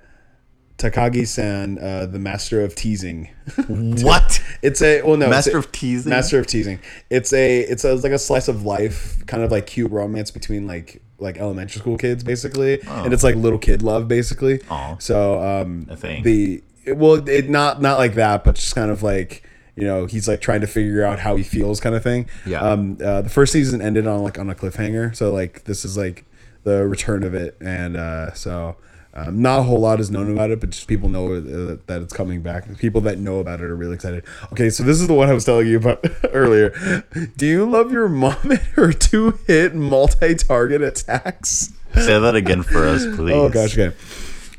Takagi-san, 0.78 1.78
uh, 1.78 2.06
the 2.06 2.18
Master 2.18 2.60
of 2.62 2.74
Teasing. 2.74 3.30
What? 3.68 4.42
It's 4.62 4.82
a 4.82 5.02
well, 5.02 5.16
no, 5.16 5.28
Master 5.28 5.56
a- 5.56 5.58
of 5.60 5.72
teasing. 5.72 6.10
Master 6.10 6.38
of 6.38 6.46
Teasing. 6.46 6.80
It's 7.10 7.32
a 7.32 7.60
it's 7.60 7.84
a, 7.84 7.94
it's 7.94 8.02
like 8.02 8.12
a 8.12 8.18
slice 8.18 8.48
of 8.48 8.64
life, 8.64 9.24
kind 9.26 9.42
of 9.42 9.50
like 9.50 9.66
cute 9.66 9.90
romance 9.90 10.30
between 10.30 10.66
like 10.66 11.02
like 11.18 11.38
elementary 11.38 11.80
school 11.80 11.96
kids, 11.96 12.22
basically, 12.24 12.80
and 12.82 13.12
it's 13.12 13.24
like 13.24 13.36
little 13.36 13.58
kid 13.58 13.82
love, 13.82 14.06
basically. 14.08 14.60
Aw. 14.70 14.96
So 14.98 15.40
um, 15.42 15.86
A 15.90 15.96
thing. 15.96 16.22
the 16.22 16.62
well, 16.94 17.26
it 17.28 17.48
not 17.48 17.80
not 17.80 17.98
like 17.98 18.14
that, 18.14 18.44
but 18.44 18.56
just 18.56 18.74
kind 18.74 18.90
of 18.90 19.02
like 19.02 19.42
you 19.76 19.84
know 19.84 20.06
he's 20.06 20.26
like 20.28 20.40
trying 20.40 20.60
to 20.62 20.66
figure 20.66 21.04
out 21.04 21.18
how 21.20 21.36
he 21.36 21.42
feels, 21.42 21.80
kind 21.80 21.94
of 21.94 22.02
thing. 22.02 22.28
Yeah. 22.44 22.60
Um, 22.60 22.98
uh, 23.02 23.22
the 23.22 23.30
first 23.30 23.52
season 23.52 23.80
ended 23.80 24.06
on 24.06 24.22
like 24.22 24.38
on 24.38 24.50
a 24.50 24.54
cliffhanger, 24.54 25.14
so 25.16 25.32
like 25.32 25.64
this 25.64 25.84
is 25.84 25.96
like 25.96 26.24
the 26.64 26.86
return 26.86 27.22
of 27.22 27.34
it, 27.34 27.56
and 27.60 27.96
uh, 27.96 28.32
so. 28.34 28.76
Um, 29.18 29.40
not 29.40 29.60
a 29.60 29.62
whole 29.62 29.80
lot 29.80 29.98
is 29.98 30.10
known 30.10 30.30
about 30.30 30.50
it, 30.50 30.60
but 30.60 30.68
just 30.70 30.86
people 30.86 31.08
know 31.08 31.32
uh, 31.32 31.76
that 31.86 32.02
it's 32.02 32.12
coming 32.12 32.42
back. 32.42 32.76
People 32.76 33.00
that 33.02 33.18
know 33.18 33.38
about 33.38 33.60
it 33.60 33.64
are 33.64 33.74
really 33.74 33.94
excited. 33.94 34.24
Okay, 34.52 34.68
so 34.68 34.82
this 34.82 35.00
is 35.00 35.06
the 35.08 35.14
one 35.14 35.30
I 35.30 35.32
was 35.32 35.46
telling 35.46 35.66
you 35.68 35.78
about 35.78 36.04
earlier. 36.34 37.02
Do 37.38 37.46
you 37.46 37.64
love 37.68 37.90
your 37.90 38.08
mom 38.10 38.36
and 38.50 38.58
her 38.74 38.92
two 38.92 39.38
hit 39.46 39.74
multi 39.74 40.34
target 40.34 40.82
attacks? 40.82 41.72
Say 41.94 42.20
that 42.20 42.34
again 42.34 42.62
for 42.62 42.84
us, 42.86 43.06
please. 43.16 43.32
Oh 43.34 43.48
gosh, 43.48 43.78
okay. 43.78 43.96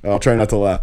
I'll 0.04 0.18
try 0.20 0.36
not 0.36 0.50
to 0.50 0.58
laugh. 0.58 0.82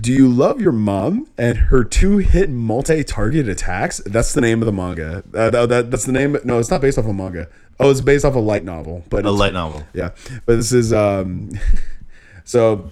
Do 0.00 0.12
you 0.12 0.28
love 0.28 0.60
your 0.60 0.72
mom 0.72 1.26
and 1.38 1.56
her 1.56 1.82
two 1.84 2.18
hit 2.18 2.50
multi 2.50 3.04
target 3.04 3.48
attacks? 3.48 4.02
That's 4.04 4.34
the 4.34 4.40
name 4.42 4.60
of 4.60 4.66
the 4.66 4.72
manga. 4.72 5.22
Uh, 5.32 5.48
that, 5.50 5.68
that- 5.70 5.90
that's 5.90 6.04
the 6.04 6.12
name. 6.12 6.36
No, 6.44 6.58
it's 6.58 6.70
not 6.70 6.80
based 6.82 6.98
off 6.98 7.06
a 7.06 7.12
manga. 7.12 7.48
Oh, 7.80 7.90
it's 7.90 8.00
based 8.02 8.24
off 8.24 8.34
a 8.34 8.38
light 8.40 8.64
novel. 8.64 9.02
But 9.08 9.24
A 9.24 9.30
light 9.30 9.52
novel. 9.54 9.84
yeah, 9.94 10.10
but 10.44 10.56
this 10.56 10.72
is 10.72 10.92
um, 10.92 11.50
so. 12.44 12.90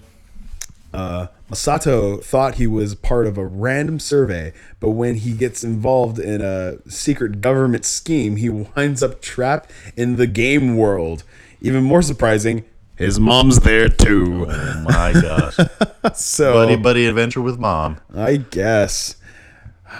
Uh, 0.93 1.27
Masato 1.49 2.23
thought 2.23 2.55
he 2.55 2.67
was 2.67 2.95
part 2.95 3.25
of 3.27 3.37
a 3.37 3.45
random 3.45 3.99
survey, 3.99 4.53
but 4.79 4.91
when 4.91 5.15
he 5.15 5.33
gets 5.33 5.63
involved 5.63 6.19
in 6.19 6.41
a 6.41 6.77
secret 6.89 7.41
government 7.41 7.85
scheme, 7.85 8.35
he 8.35 8.49
winds 8.49 9.01
up 9.01 9.21
trapped 9.21 9.71
in 9.95 10.15
the 10.17 10.27
game 10.27 10.77
world. 10.77 11.23
Even 11.61 11.83
more 11.83 12.01
surprising, 12.01 12.63
his 12.95 13.19
mom's 13.19 13.59
there 13.61 13.89
too. 13.89 14.45
Oh 14.49 14.81
my 14.87 15.13
gosh. 15.13 15.57
So 16.15 16.53
buddy 16.53 16.75
buddy 16.75 17.05
adventure 17.05 17.41
with 17.41 17.57
mom. 17.57 17.97
I 18.13 18.35
guess. 18.35 19.15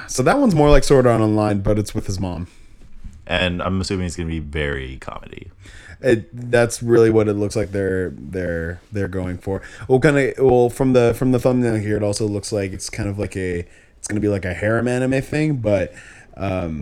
So 0.08 0.22
that 0.24 0.38
one's 0.38 0.54
more 0.54 0.70
like 0.70 0.84
Sword 0.84 1.08
Art 1.08 1.22
Online, 1.22 1.62
but 1.62 1.80
it's 1.80 1.96
with 1.96 2.08
his 2.08 2.20
mom. 2.20 2.48
And 3.26 3.62
I'm 3.64 3.80
assuming 3.80 4.08
it's 4.08 4.18
gonna 4.18 4.28
be 4.28 4.40
very 4.40 4.98
comedy. 4.98 5.50
It, 6.04 6.52
that's 6.52 6.84
really 6.84 7.10
what 7.10 7.28
it 7.30 7.34
looks 7.34 7.56
like 7.56 7.72
they're 7.72 8.10
they're 8.18 8.82
they're 8.92 9.08
going 9.08 9.38
for. 9.38 9.62
Well, 9.88 10.00
kind 10.00 10.18
of 10.18 10.34
well 10.38 10.70
from 10.70 10.94
the 10.94 11.14
from 11.18 11.32
the 11.32 11.40
thumbnail 11.40 11.76
here, 11.76 11.96
it 11.98 12.04
also 12.04 12.28
looks 12.28 12.52
like 12.52 12.74
it's 12.74 12.90
kind 12.90 13.08
of 13.08 13.18
like 13.18 13.38
a 13.38 13.66
it's 13.98 14.08
gonna 14.08 14.20
be 14.20 14.28
like 14.28 14.44
a 14.46 14.54
harem 14.54 14.88
anime 14.88 15.22
thing, 15.22 15.56
but 15.58 15.94
um, 16.36 16.82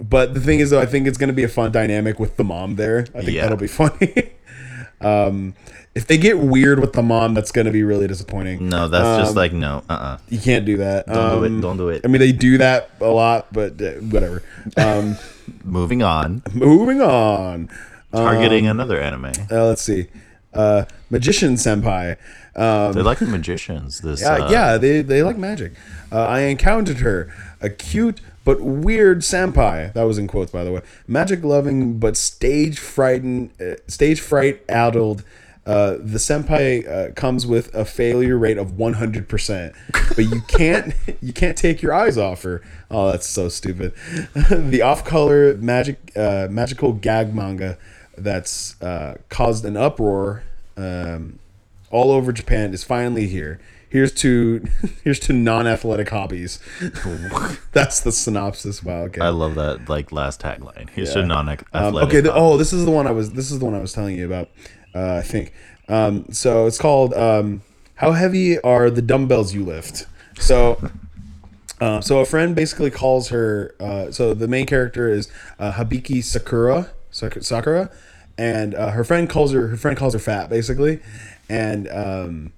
but 0.00 0.34
the 0.34 0.40
thing 0.40 0.58
is 0.60 0.70
though, 0.70 0.80
I 0.80 0.86
think 0.86 1.06
it's 1.06 1.18
gonna 1.18 1.32
be 1.32 1.44
a 1.44 1.48
fun 1.48 1.70
dynamic 1.70 2.18
with 2.18 2.36
the 2.36 2.44
mom 2.44 2.74
there. 2.76 3.06
I 3.14 3.20
think 3.22 3.30
Yeah. 3.36 3.42
that'll 3.42 3.56
be 3.58 3.66
funny. 3.68 4.30
um, 5.00 5.54
if 5.94 6.06
they 6.06 6.18
get 6.18 6.38
weird 6.38 6.80
with 6.80 6.92
the 6.92 7.02
mom, 7.02 7.34
that's 7.34 7.52
gonna 7.52 7.70
be 7.70 7.82
really 7.82 8.06
disappointing. 8.06 8.68
No, 8.68 8.88
that's 8.88 9.22
just 9.24 9.36
like 9.36 9.52
no. 9.52 9.82
Uh 9.88 9.92
uh 9.92 10.18
You 10.28 10.38
can't 10.40 10.64
do 10.66 10.76
that. 10.78 11.06
Don't 11.06 11.14
do 11.40 11.46
Um, 11.46 11.58
it. 11.58 11.60
Don't 11.62 11.76
do 11.76 11.88
it. 11.88 12.02
I 12.04 12.08
mean, 12.08 12.20
they 12.20 12.32
do 12.32 12.58
that 12.58 12.90
a 13.00 13.06
lot, 13.08 13.52
but 13.52 13.80
uh, 13.80 13.92
whatever. 14.10 14.42
Um, 14.76 15.16
Moving 15.64 16.02
on. 16.02 16.42
moving 16.52 17.00
on. 17.00 17.68
Targeting 18.16 18.66
another 18.66 19.00
anime. 19.00 19.32
Uh, 19.50 19.66
let's 19.66 19.82
see. 19.82 20.06
Uh, 20.52 20.84
Magician 21.10 21.54
Senpai. 21.54 22.16
Um, 22.56 22.94
They 22.94 23.02
like 23.02 23.18
the 23.18 23.26
magicians. 23.26 24.00
This 24.00 24.22
yeah, 24.22 24.32
uh, 24.32 24.50
yeah, 24.50 24.78
they, 24.78 25.02
they 25.02 25.22
like 25.22 25.36
magic. 25.36 25.72
Uh, 26.10 26.24
I 26.24 26.40
encountered 26.40 26.98
her, 26.98 27.32
a 27.60 27.68
cute 27.68 28.20
but 28.46 28.60
weird 28.60 29.18
senpai. 29.18 29.92
That 29.92 30.04
was 30.04 30.18
in 30.18 30.28
quotes, 30.28 30.52
by 30.52 30.64
the 30.64 30.72
way. 30.72 30.80
Magic 31.06 31.44
loving 31.44 31.98
but 31.98 32.16
stage 32.16 32.78
frightened, 32.78 33.50
uh, 33.60 33.74
stage 33.88 34.20
fright 34.20 34.62
addled. 34.68 35.24
Uh, 35.66 35.96
the 35.98 36.18
senpai 36.18 36.88
uh, 36.88 37.12
comes 37.14 37.44
with 37.44 37.74
a 37.74 37.84
failure 37.84 38.38
rate 38.38 38.56
of 38.56 38.74
100%, 38.74 39.74
but 40.14 40.24
you 40.24 40.40
can't 40.48 40.94
you 41.20 41.32
can't 41.32 41.58
take 41.58 41.82
your 41.82 41.92
eyes 41.92 42.16
off 42.16 42.44
her. 42.44 42.62
Oh, 42.88 43.10
that's 43.10 43.26
so 43.26 43.48
stupid. 43.48 43.92
the 44.48 44.80
off-color 44.80 45.56
magic 45.56 46.12
uh, 46.16 46.46
magical 46.48 46.92
gag 46.92 47.34
manga 47.34 47.76
that's 48.16 48.80
uh, 48.82 49.16
caused 49.28 49.64
an 49.64 49.76
uproar 49.76 50.42
um, 50.76 51.38
all 51.90 52.10
over 52.10 52.32
Japan 52.32 52.72
is 52.74 52.84
finally 52.84 53.26
here. 53.28 53.60
Here's 53.88 54.12
to 54.14 54.66
here's 55.04 55.20
to 55.20 55.32
non-athletic 55.32 56.08
hobbies. 56.10 56.58
That's 57.72 58.00
the 58.00 58.10
synopsis. 58.12 58.82
Wow. 58.82 59.02
Okay. 59.02 59.20
I 59.20 59.28
love 59.28 59.54
that 59.54 59.88
like 59.88 60.10
last 60.12 60.40
tagline. 60.42 60.90
Here's 60.90 61.14
Yeah. 61.14 61.22
to 61.22 61.26
non-athletic. 61.26 61.74
Um, 61.74 61.94
okay. 61.96 62.20
The, 62.20 62.34
oh, 62.34 62.56
this 62.56 62.72
is 62.72 62.84
the 62.84 62.90
one 62.90 63.06
I 63.06 63.12
was. 63.12 63.32
This 63.32 63.50
is 63.50 63.58
the 63.60 63.64
one 63.64 63.74
I 63.74 63.80
was 63.80 63.92
telling 63.92 64.16
you 64.18 64.26
about. 64.26 64.50
Uh, 64.94 65.14
I 65.16 65.22
think. 65.22 65.52
Um, 65.88 66.26
so 66.32 66.66
it's 66.66 66.78
called 66.78 67.14
um, 67.14 67.62
"How 67.94 68.12
Heavy 68.12 68.58
Are 68.60 68.90
the 68.90 69.02
Dumbbells 69.02 69.54
You 69.54 69.64
Lift?" 69.64 70.06
So. 70.38 70.90
Uh, 71.78 72.00
so 72.00 72.20
a 72.20 72.24
friend 72.24 72.56
basically 72.56 72.90
calls 72.90 73.28
her. 73.28 73.74
Uh, 73.78 74.10
so 74.10 74.32
the 74.32 74.48
main 74.48 74.64
character 74.64 75.10
is 75.10 75.30
uh, 75.58 75.72
Hibiki 75.72 76.24
Sakura, 76.24 76.84
Sak- 76.84 76.95
Sakura, 77.16 77.90
and 78.36 78.74
uh, 78.74 78.90
her 78.90 79.04
friend 79.04 79.28
calls 79.28 79.52
her. 79.52 79.68
Her 79.68 79.76
friend 79.76 79.96
calls 79.96 80.12
her 80.12 80.18
fat, 80.18 80.50
basically, 80.50 81.00
and 81.48 81.88
um, 81.88 82.52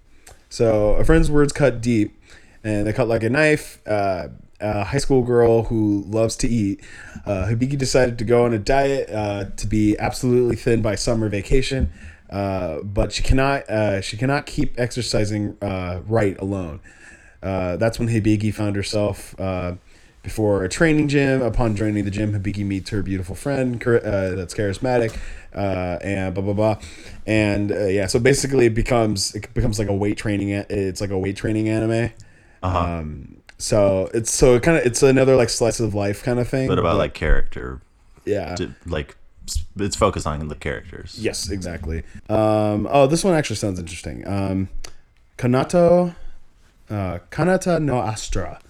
so 0.49 0.95
a 0.95 1.05
friend's 1.05 1.31
words 1.31 1.53
cut 1.53 1.81
deep, 1.81 2.21
and 2.65 2.87
they 2.87 2.93
cut 2.93 3.09
like 3.09 3.23
a 3.23 3.31
knife. 3.31 3.81
Uh, 3.87 4.29
a 4.61 4.83
high 4.83 4.99
school 4.99 5.23
girl 5.23 5.65
who 5.65 6.03
loves 6.09 6.35
to 6.35 6.49
eat. 6.49 6.81
Uh, 7.25 7.47
Hibiki 7.47 7.79
decided 7.79 8.19
to 8.19 8.25
go 8.25 8.45
on 8.45 8.53
a 8.53 8.59
diet 8.59 9.09
uh, 9.09 9.45
to 9.57 9.67
be 9.69 9.97
absolutely 9.99 10.57
thin 10.57 10.83
by 10.83 10.97
summer 10.97 11.29
vacation, 11.29 11.93
uh, 12.31 12.81
but 12.83 13.13
she 13.13 13.23
cannot. 13.23 13.69
Uh, 13.71 14.01
she 14.01 14.17
cannot 14.17 14.47
keep 14.47 14.75
exercising 14.79 15.57
uh, 15.63 16.01
right 16.07 16.37
alone. 16.41 16.81
Uh, 17.41 17.77
that's 17.77 18.01
when 18.01 18.09
Hibiki 18.09 18.53
found 18.53 18.75
herself 18.75 19.37
before 20.29 20.63
a 20.63 20.69
training 20.69 21.09
gym. 21.09 21.41
Upon 21.41 21.75
joining 21.75 22.05
the 22.05 22.11
gym, 22.11 22.33
Hibiki 22.33 22.65
meets 22.65 22.91
her 22.91 23.03
beautiful 23.03 23.35
friend 23.35 23.83
uh, 23.83 24.35
that's 24.37 24.53
charismatic, 24.53 25.17
uh, 25.55 25.99
and 26.03 26.35
blah 26.35 26.45
blah 26.45 26.53
blah. 26.53 26.77
And 27.27 27.73
uh, 27.73 27.87
yeah, 27.87 28.07
so 28.07 28.19
basically, 28.19 28.67
it 28.67 28.75
becomes 28.75 29.35
it 29.35 29.53
becomes 29.55 29.79
like 29.79 29.89
a 29.89 29.95
weight 29.95 30.19
training. 30.19 30.51
It's 30.51 31.01
like 31.01 31.11
a 31.11 31.19
weight 31.19 31.37
training 31.37 31.71
anime. 31.71 32.13
Uh-huh. 32.63 32.79
Um, 32.79 33.41
so 33.57 34.11
it's 34.13 34.31
so 34.31 34.57
it 34.57 34.63
kind 34.63 34.77
of 34.77 34.85
it's 34.85 35.03
another 35.03 35.35
like 35.35 35.49
slice 35.49 35.81
of 35.81 35.95
life 35.95 36.23
kind 36.23 36.39
of 36.39 36.47
thing. 36.47 36.69
but 36.69 36.79
about 36.79 36.99
like 36.99 37.15
character, 37.15 37.81
yeah. 38.27 38.55
to, 38.57 38.75
like 38.85 39.17
it's 39.79 39.97
focused 39.97 40.27
on 40.27 40.47
the 40.49 40.55
characters. 40.55 41.19
Yes, 41.19 41.49
exactly. 41.49 42.03
Um, 42.29 42.87
oh, 42.91 43.07
this 43.07 43.25
one 43.25 43.33
actually 43.33 43.57
sounds 43.57 43.79
interesting. 43.79 44.29
Um, 44.29 44.69
Kanato, 45.39 46.15
uh, 46.91 47.19
Kanata 47.31 47.81
no 47.81 47.99
Astra, 48.03 48.61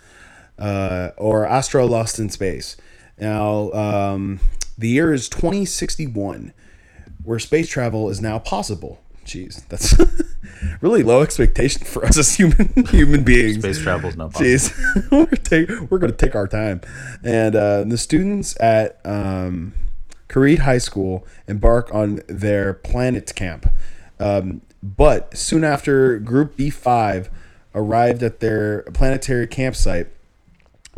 uh, 0.58 1.10
or 1.16 1.46
Astra 1.46 1.86
Lost 1.86 2.18
in 2.18 2.30
Space. 2.30 2.76
Now, 3.18 3.72
um, 3.72 4.40
the 4.76 4.88
year 4.88 5.12
is 5.12 5.28
2061, 5.28 6.52
where 7.24 7.38
space 7.38 7.68
travel 7.68 8.08
is 8.10 8.20
now 8.20 8.38
possible. 8.38 9.00
Jeez, 9.24 9.66
that's 9.68 9.94
really 10.80 11.02
low 11.02 11.20
expectation 11.20 11.84
for 11.84 12.04
us 12.04 12.16
as 12.16 12.36
human 12.36 12.72
human 12.88 13.24
beings. 13.24 13.58
Space 13.58 13.80
travel 13.82 14.08
is 14.08 14.16
not 14.16 14.32
possible. 14.32 14.48
Jeez, 14.48 15.10
we're, 15.10 15.26
take, 15.26 15.68
we're 15.90 15.98
going 15.98 16.12
to 16.12 16.16
take 16.16 16.34
our 16.34 16.48
time. 16.48 16.80
And 17.22 17.54
uh, 17.54 17.84
the 17.84 17.98
students 17.98 18.58
at 18.60 19.00
um, 19.04 19.74
Kareed 20.28 20.60
High 20.60 20.78
School 20.78 21.26
embark 21.46 21.94
on 21.94 22.20
their 22.26 22.72
planet 22.72 23.34
camp. 23.34 23.70
Um, 24.18 24.62
but 24.82 25.36
soon 25.36 25.64
after 25.64 26.18
Group 26.18 26.56
B5 26.56 27.28
arrived 27.74 28.22
at 28.22 28.40
their 28.40 28.82
planetary 28.94 29.46
campsite, 29.46 30.08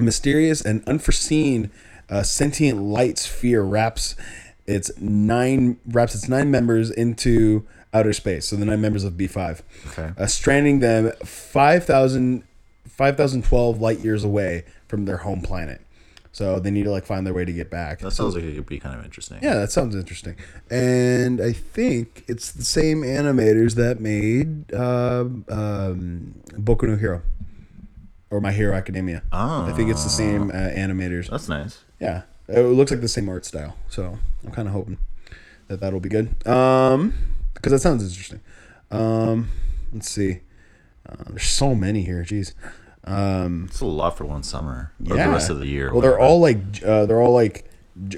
mysterious 0.01 0.61
and 0.61 0.83
unforeseen 0.87 1.71
uh, 2.09 2.23
sentient 2.23 2.81
light 2.81 3.19
sphere 3.19 3.63
wraps 3.63 4.17
its 4.67 4.91
nine 5.01 5.79
wraps 5.87 6.15
its 6.15 6.29
nine 6.29 6.51
members 6.51 6.91
into 6.91 7.67
outer 7.93 8.13
space. 8.13 8.47
So 8.47 8.57
the 8.57 8.65
nine 8.65 8.81
members 8.81 9.05
of 9.05 9.15
B5, 9.15 9.63
Okay. 9.89 10.13
uh, 10.17 10.27
stranding 10.27 10.81
them 10.81 11.13
5,000 11.25 12.45
5,012 12.87 13.81
light 13.81 14.01
years 14.01 14.25
away 14.25 14.65
from 14.87 15.07
their 15.07 15.19
home 15.19 15.41
planet. 15.41 15.81
So 16.33 16.61
they 16.61 16.71
need 16.71 16.85
to 16.85 16.91
like 16.91 17.07
find 17.07 17.27
their 17.27 17.33
way 17.35 17.45
to 17.45 17.53
get 17.53 17.71
back. 17.71 17.99
That 18.01 18.13
sounds 18.13 18.35
like 18.35 18.45
it 18.45 18.55
could 18.55 18.67
be 18.67 18.79
kind 18.79 18.99
of 18.99 19.05
interesting. 19.05 19.39
Yeah, 19.43 19.55
that 19.55 19.73
sounds 19.73 19.97
interesting. 19.97 20.37
And 20.71 21.41
I 21.41 21.53
think 21.53 22.25
it's 22.29 22.53
the 22.53 22.63
same 22.65 23.03
animators 23.03 23.75
that 23.77 24.01
made 24.01 24.73
um 24.75 25.45
um, 25.49 26.35
Boku 26.53 26.89
no 26.89 26.97
Hero 26.97 27.23
or 28.31 28.41
My 28.41 28.53
Hero 28.53 28.75
Academia. 28.75 29.23
I 29.33 29.73
think 29.73 29.91
it's 29.91 30.05
the 30.05 30.11
same 30.11 30.51
uh, 30.51 30.55
animators. 30.55 31.29
That's 31.31 31.49
nice. 31.49 31.85
Yeah, 32.01 32.23
it 32.49 32.61
looks 32.61 32.91
like 32.91 33.01
the 33.01 33.09
same 33.09 33.29
art 33.29 33.45
style. 33.45 33.77
So 33.89 34.19
I'm 34.45 34.53
kind 34.53 34.69
of 34.69 34.75
hoping. 34.75 34.99
that 35.69 35.81
that'll 35.81 36.01
be 36.01 36.09
good. 36.09 36.47
Um, 36.47 37.15
because 37.55 37.73
that 37.73 37.81
sounds 37.81 38.03
interesting. 38.03 38.41
Um, 38.91 39.49
let's 39.93 40.09
see. 40.11 40.41
Uh, 41.09 41.25
there's 41.29 41.45
so 41.45 41.75
many 41.75 42.03
here. 42.03 42.23
Jeez. 42.25 42.55
Um, 43.05 43.67
It's 43.69 43.81
a 43.81 43.87
lot 43.87 44.17
for 44.17 44.25
one 44.25 44.43
summer. 44.43 44.93
Or 45.09 45.17
yeah. 45.17 45.27
the 45.27 45.33
rest 45.33 45.51
of 45.51 45.59
the 45.59 45.67
year. 45.67 45.91
Well, 45.93 46.01
they're 46.01 46.19
all 46.19 46.41
like 46.41 46.59
uh, 46.85 47.07
they're 47.07 47.21
all 47.21 47.33
like 47.35 47.71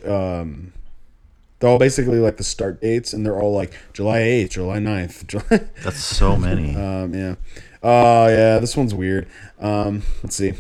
um, 0.07 0.73
they're 1.63 1.71
all 1.71 1.79
basically 1.79 2.19
like 2.19 2.39
the 2.39 2.45
start 2.45 2.81
dates, 2.81 3.13
and 3.13 3.25
they're 3.25 3.41
all 3.41 3.55
like 3.55 3.73
July 3.93 4.19
eighth, 4.19 4.51
July 4.51 4.79
9th, 4.79 5.27
July. 5.29 5.69
That's 5.85 6.03
so 6.03 6.37
many. 6.37 6.75
Um, 6.75 7.15
yeah. 7.15 7.37
Oh, 7.85 8.27
yeah. 8.27 8.59
This 8.59 8.77
one's 8.77 8.93
weird. 8.93 9.29
Um, 9.61 10.03
let's 10.25 10.35
see. 10.35 10.49
I 10.51 10.55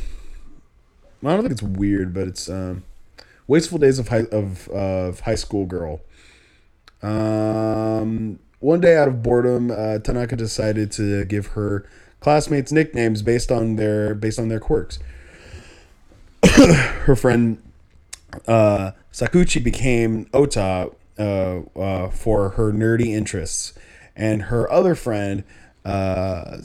don't 1.24 1.40
think 1.40 1.50
it's 1.50 1.62
weird, 1.62 2.14
but 2.14 2.28
it's 2.28 2.48
um, 2.48 2.84
wasteful 3.48 3.78
days 3.78 3.98
of 3.98 4.08
high 4.08 4.26
of 4.30 4.68
of 4.68 5.20
high 5.20 5.34
school 5.34 5.66
girl. 5.66 6.02
Um, 7.02 8.38
one 8.60 8.80
day 8.80 8.96
out 8.96 9.08
of 9.08 9.24
boredom, 9.24 9.72
uh, 9.72 9.98
Tanaka 9.98 10.36
decided 10.36 10.92
to 10.92 11.24
give 11.24 11.48
her 11.48 11.84
classmates 12.20 12.70
nicknames 12.70 13.22
based 13.22 13.50
on 13.50 13.74
their 13.74 14.14
based 14.14 14.38
on 14.38 14.48
their 14.48 14.60
quirks. 14.60 15.00
her 16.44 17.16
friend 17.16 17.60
uh, 18.46 18.92
Sakuchi 19.12 19.62
became 19.62 20.26
Ota 20.32 20.90
uh, 21.18 21.60
uh, 21.78 22.10
for 22.10 22.50
her 22.50 22.72
nerdy 22.72 23.08
interests, 23.08 23.74
and 24.16 24.42
her 24.44 24.70
other 24.72 24.94
friend 24.94 25.44
uh, 25.84 26.58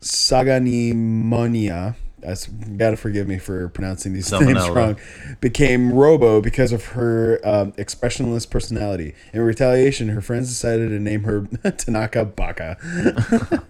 Saganimonia. 0.00 1.96
That's 2.20 2.46
gotta 2.46 2.96
forgive 2.96 3.26
me 3.26 3.38
for 3.38 3.68
pronouncing 3.68 4.12
these 4.12 4.30
names 4.40 4.68
wrong. 4.70 4.96
Became 5.40 5.92
Robo 5.92 6.40
because 6.40 6.70
of 6.70 6.84
her 6.86 7.40
um, 7.42 7.72
expressionless 7.76 8.46
personality. 8.46 9.14
In 9.32 9.40
retaliation, 9.40 10.08
her 10.10 10.20
friends 10.20 10.48
decided 10.48 10.90
to 10.90 11.00
name 11.00 11.24
her 11.24 11.48
Tanaka 11.76 12.24
Baka. 12.24 12.76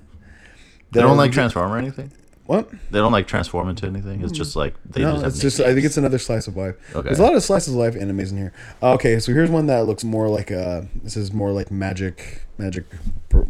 they 0.90 1.00
don't 1.00 1.16
like 1.16 1.32
transform 1.32 1.72
or 1.72 1.78
anything. 1.78 2.12
What? 2.52 2.70
They 2.90 2.98
don't 2.98 3.12
like 3.12 3.26
transform 3.26 3.68
into 3.70 3.86
anything. 3.86 4.22
It's 4.22 4.32
just 4.32 4.56
like 4.56 4.74
they 4.84 5.00
No, 5.02 5.12
just 5.12 5.22
have 5.24 5.32
it's 5.32 5.40
just 5.40 5.60
I 5.60 5.72
think 5.72 5.86
it's 5.86 5.96
another 5.96 6.18
slice 6.18 6.46
of 6.48 6.56
life. 6.56 6.74
Okay. 6.94 7.06
There's 7.08 7.18
a 7.18 7.22
lot 7.22 7.34
of 7.34 7.42
slices 7.42 7.68
of 7.72 7.78
life 7.78 7.94
animes 7.94 8.30
in 8.30 8.36
here. 8.36 8.52
Uh, 8.82 8.92
Okay, 8.94 9.18
so 9.20 9.32
here's 9.32 9.50
one 9.50 9.66
that 9.68 9.86
looks 9.86 10.04
more 10.04 10.28
like 10.28 10.50
a. 10.50 10.86
This 11.02 11.16
is 11.16 11.32
more 11.32 11.50
like 11.52 11.70
magic, 11.70 12.42
magic 12.58 12.84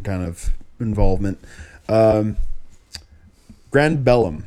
kind 0.05 0.25
of 0.25 0.51
involvement. 0.79 1.39
Um, 1.89 2.37
Granbelm. 3.73 4.45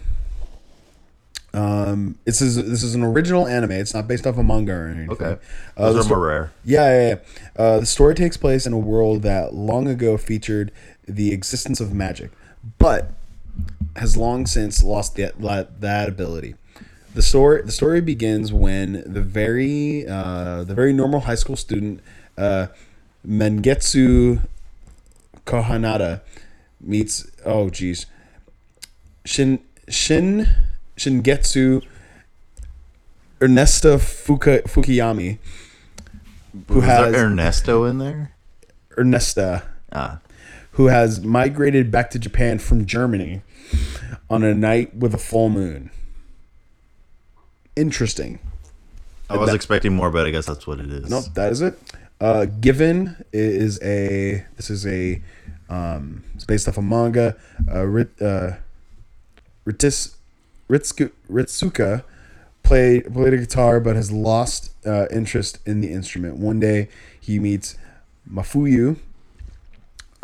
Um, 1.54 2.18
this 2.26 2.42
is 2.42 2.56
this 2.58 2.84
is 2.84 2.96
an 2.96 3.04
original 3.04 3.48
anime. 3.48 3.72
It's 3.72 3.94
not 3.94 4.08
based 4.08 4.28
off 4.28 4.38
a 4.38 4.44
manga 4.44 4.74
or 4.74 4.88
anything. 4.88 5.10
okay. 5.12 5.38
Uh, 5.78 5.92
Those 5.92 5.98
are 6.02 6.04
sto- 6.04 6.16
more 6.16 6.28
rare. 6.28 6.52
yeah, 6.66 6.90
yeah, 6.90 7.08
yeah. 7.10 7.16
Uh, 7.64 7.80
the 7.80 7.86
story 7.86 8.14
takes 8.14 8.36
place 8.38 8.66
in 8.66 8.74
a 8.74 8.78
world 8.78 9.22
that 9.22 9.54
long 9.54 9.88
ago 9.88 10.18
featured 10.18 10.72
the 11.08 11.32
existence 11.32 11.80
of 11.80 11.94
magic, 11.94 12.32
but 12.78 13.12
has 13.96 14.18
long 14.18 14.46
since 14.46 14.84
lost 14.84 15.16
that 15.16 15.40
that 15.80 16.10
ability. 16.10 16.56
The 17.14 17.22
story 17.22 17.62
the 17.62 17.72
story 17.72 18.02
begins 18.02 18.52
when 18.52 19.04
the 19.06 19.22
very 19.22 20.06
uh, 20.08 20.64
the 20.64 20.74
very 20.74 20.94
normal 20.94 21.22
high 21.22 21.36
school 21.36 21.56
student 21.56 22.02
uh, 22.38 22.68
Mengetsu 23.26 24.42
Kohanada 25.46 26.22
meets 26.82 27.26
oh 27.46 27.70
geez 27.70 28.06
Shin 29.24 29.60
Shin 29.88 30.48
Shingetsu 30.98 31.84
Ernesta 33.40 33.98
Fuka, 33.98 34.64
Fukuyami 34.64 35.38
who 36.68 36.76
Was 36.76 36.86
has 36.86 37.16
Ernesto 37.16 37.86
in 37.86 37.98
there? 38.00 38.32
Ernesta 38.98 39.64
Ah, 39.92 40.20
who 40.72 40.88
has 40.88 41.22
migrated 41.22 41.90
back 41.90 42.10
to 42.10 42.20
Japan 42.20 42.60
from 42.60 42.86
Germany 42.86 43.42
on 44.30 44.44
a 44.44 44.54
night 44.54 44.96
with 44.96 45.14
a 45.14 45.18
full 45.18 45.50
moon. 45.50 45.92
Interesting. 47.76 48.40
I 49.30 49.38
was 49.38 49.54
expecting 49.54 49.96
more, 49.96 50.12
but 50.12 50.28
I 50.28 50.30
guess 50.30 50.46
that's 50.46 50.68
what 50.68 50.80
it 50.80 50.92
is. 50.92 51.10
No, 51.10 51.22
that 51.34 51.52
is 51.52 51.62
it. 51.62 51.78
Uh, 52.22 52.46
Given 52.46 53.24
is 53.34 53.82
a 53.82 54.46
this 54.56 54.70
is 54.70 54.86
a 54.86 55.22
um, 55.70 56.24
it's 56.36 56.46
based 56.46 56.68
off 56.68 56.78
a 56.78 56.82
manga. 56.82 57.36
Uh, 57.72 57.86
Rit, 57.86 58.22
uh, 58.22 58.52
Ritis, 59.66 60.16
Ritsuka, 60.70 61.12
Ritsuka 61.30 62.04
played 62.64 63.12
played 63.14 63.34
a 63.34 63.38
guitar 63.38 63.80
but 63.80 63.96
has 63.96 64.12
lost 64.12 64.72
uh, 64.86 65.08
interest 65.12 65.60
in 65.66 65.82
the 65.82 65.92
instrument. 65.92 66.38
One 66.38 66.60
day 66.60 66.88
he 67.20 67.40
meets 67.40 67.78
Mafuyu, 68.32 68.98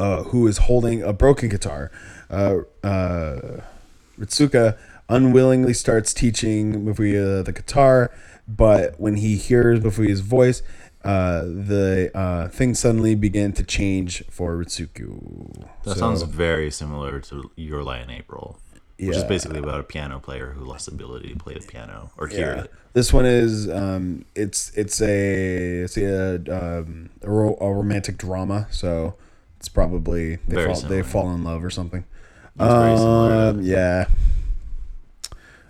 uh, 0.02 0.24
who 0.24 0.48
is 0.48 0.58
holding 0.58 1.04
a 1.04 1.14
broken 1.14 1.48
guitar. 1.48 1.92
Uh, 2.30 2.60
uh, 2.84 3.62
Ritsuka 4.20 4.76
unwillingly 5.08 5.74
starts 5.74 6.14
teaching 6.14 6.86
Mafuyu 6.86 7.46
the 7.46 7.52
guitar, 7.52 8.10
but 8.48 9.00
when 9.00 9.18
he 9.18 9.36
hears 9.36 9.80
Mafuyu's 9.82 10.22
voice, 10.22 10.64
uh, 11.04 11.42
the 11.42 12.12
uh, 12.16 12.48
things 12.48 12.80
suddenly 12.80 13.14
begin 13.14 13.54
to 13.54 13.64
change 13.64 14.24
for 14.30 14.58
Ritsuka. 14.58 15.06
That 15.84 15.94
So, 15.94 16.00
sounds 16.00 16.24
very 16.24 16.72
similar 16.72 17.20
to 17.20 17.52
Your 17.56 17.84
Lie 17.84 18.00
in 18.00 18.10
April, 18.10 18.60
which 18.98 19.16
is 19.16 19.24
basically 19.24 19.60
about 19.60 19.80
a 19.80 19.84
piano 19.84 20.20
player 20.20 20.54
who 20.56 20.66
lost 20.66 20.88
the 20.88 20.94
ability 20.94 21.30
to 21.34 21.40
play 21.40 21.54
the 21.54 21.68
piano 21.68 22.12
or 22.18 22.28
hear 22.28 22.56
yeah. 22.56 22.64
it. 22.64 22.74
This 22.94 23.14
one 23.14 23.26
is 23.26 23.70
um, 23.70 24.26
it's 24.36 24.72
it's 24.76 25.00
a 25.02 25.84
it's 25.84 25.98
a, 25.98 26.36
um, 26.60 27.10
a, 27.22 27.30
ro- 27.30 27.58
a 27.62 27.72
romantic 27.72 28.18
drama, 28.18 28.68
so 28.72 29.16
it's 29.62 29.70
probably 29.70 30.38
they 30.48 30.56
Very 30.56 30.66
fall 30.66 30.76
similar. 30.76 30.96
they 30.96 31.08
fall 31.08 31.32
in 31.36 31.44
love 31.44 31.64
or 31.64 31.70
something. 31.70 32.04
That's 32.56 32.74
very 32.74 32.98
similar. 32.98 33.50
Um, 33.50 33.62
yeah. 33.62 34.06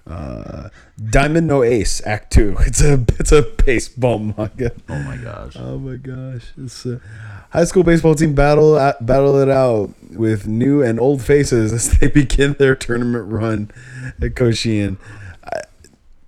Uh, 0.07 0.69
Diamond 1.09 1.45
No 1.47 1.61
Ace 1.61 2.01
Act 2.07 2.31
Two. 2.31 2.55
It's 2.65 2.81
a 2.81 3.03
it's 3.19 3.33
a 3.33 3.41
baseball 3.41 4.17
manga. 4.19 4.71
Oh 4.87 4.97
my 5.03 5.17
gosh. 5.17 5.57
Oh 5.57 5.77
my 5.77 5.97
gosh! 5.97 6.53
It's 6.57 6.85
a 6.85 7.01
high 7.49 7.65
school 7.65 7.83
baseball 7.83 8.15
team 8.15 8.33
battle 8.33 8.79
at, 8.79 9.05
battle 9.05 9.37
it 9.39 9.49
out 9.49 9.89
with 10.13 10.47
new 10.47 10.81
and 10.81 10.97
old 10.97 11.21
faces 11.21 11.73
as 11.77 11.99
they 11.99 12.07
begin 12.07 12.53
their 12.53 12.77
tournament 12.77 13.29
run 13.29 13.71
at 14.21 14.35
Koshien. 14.35 14.95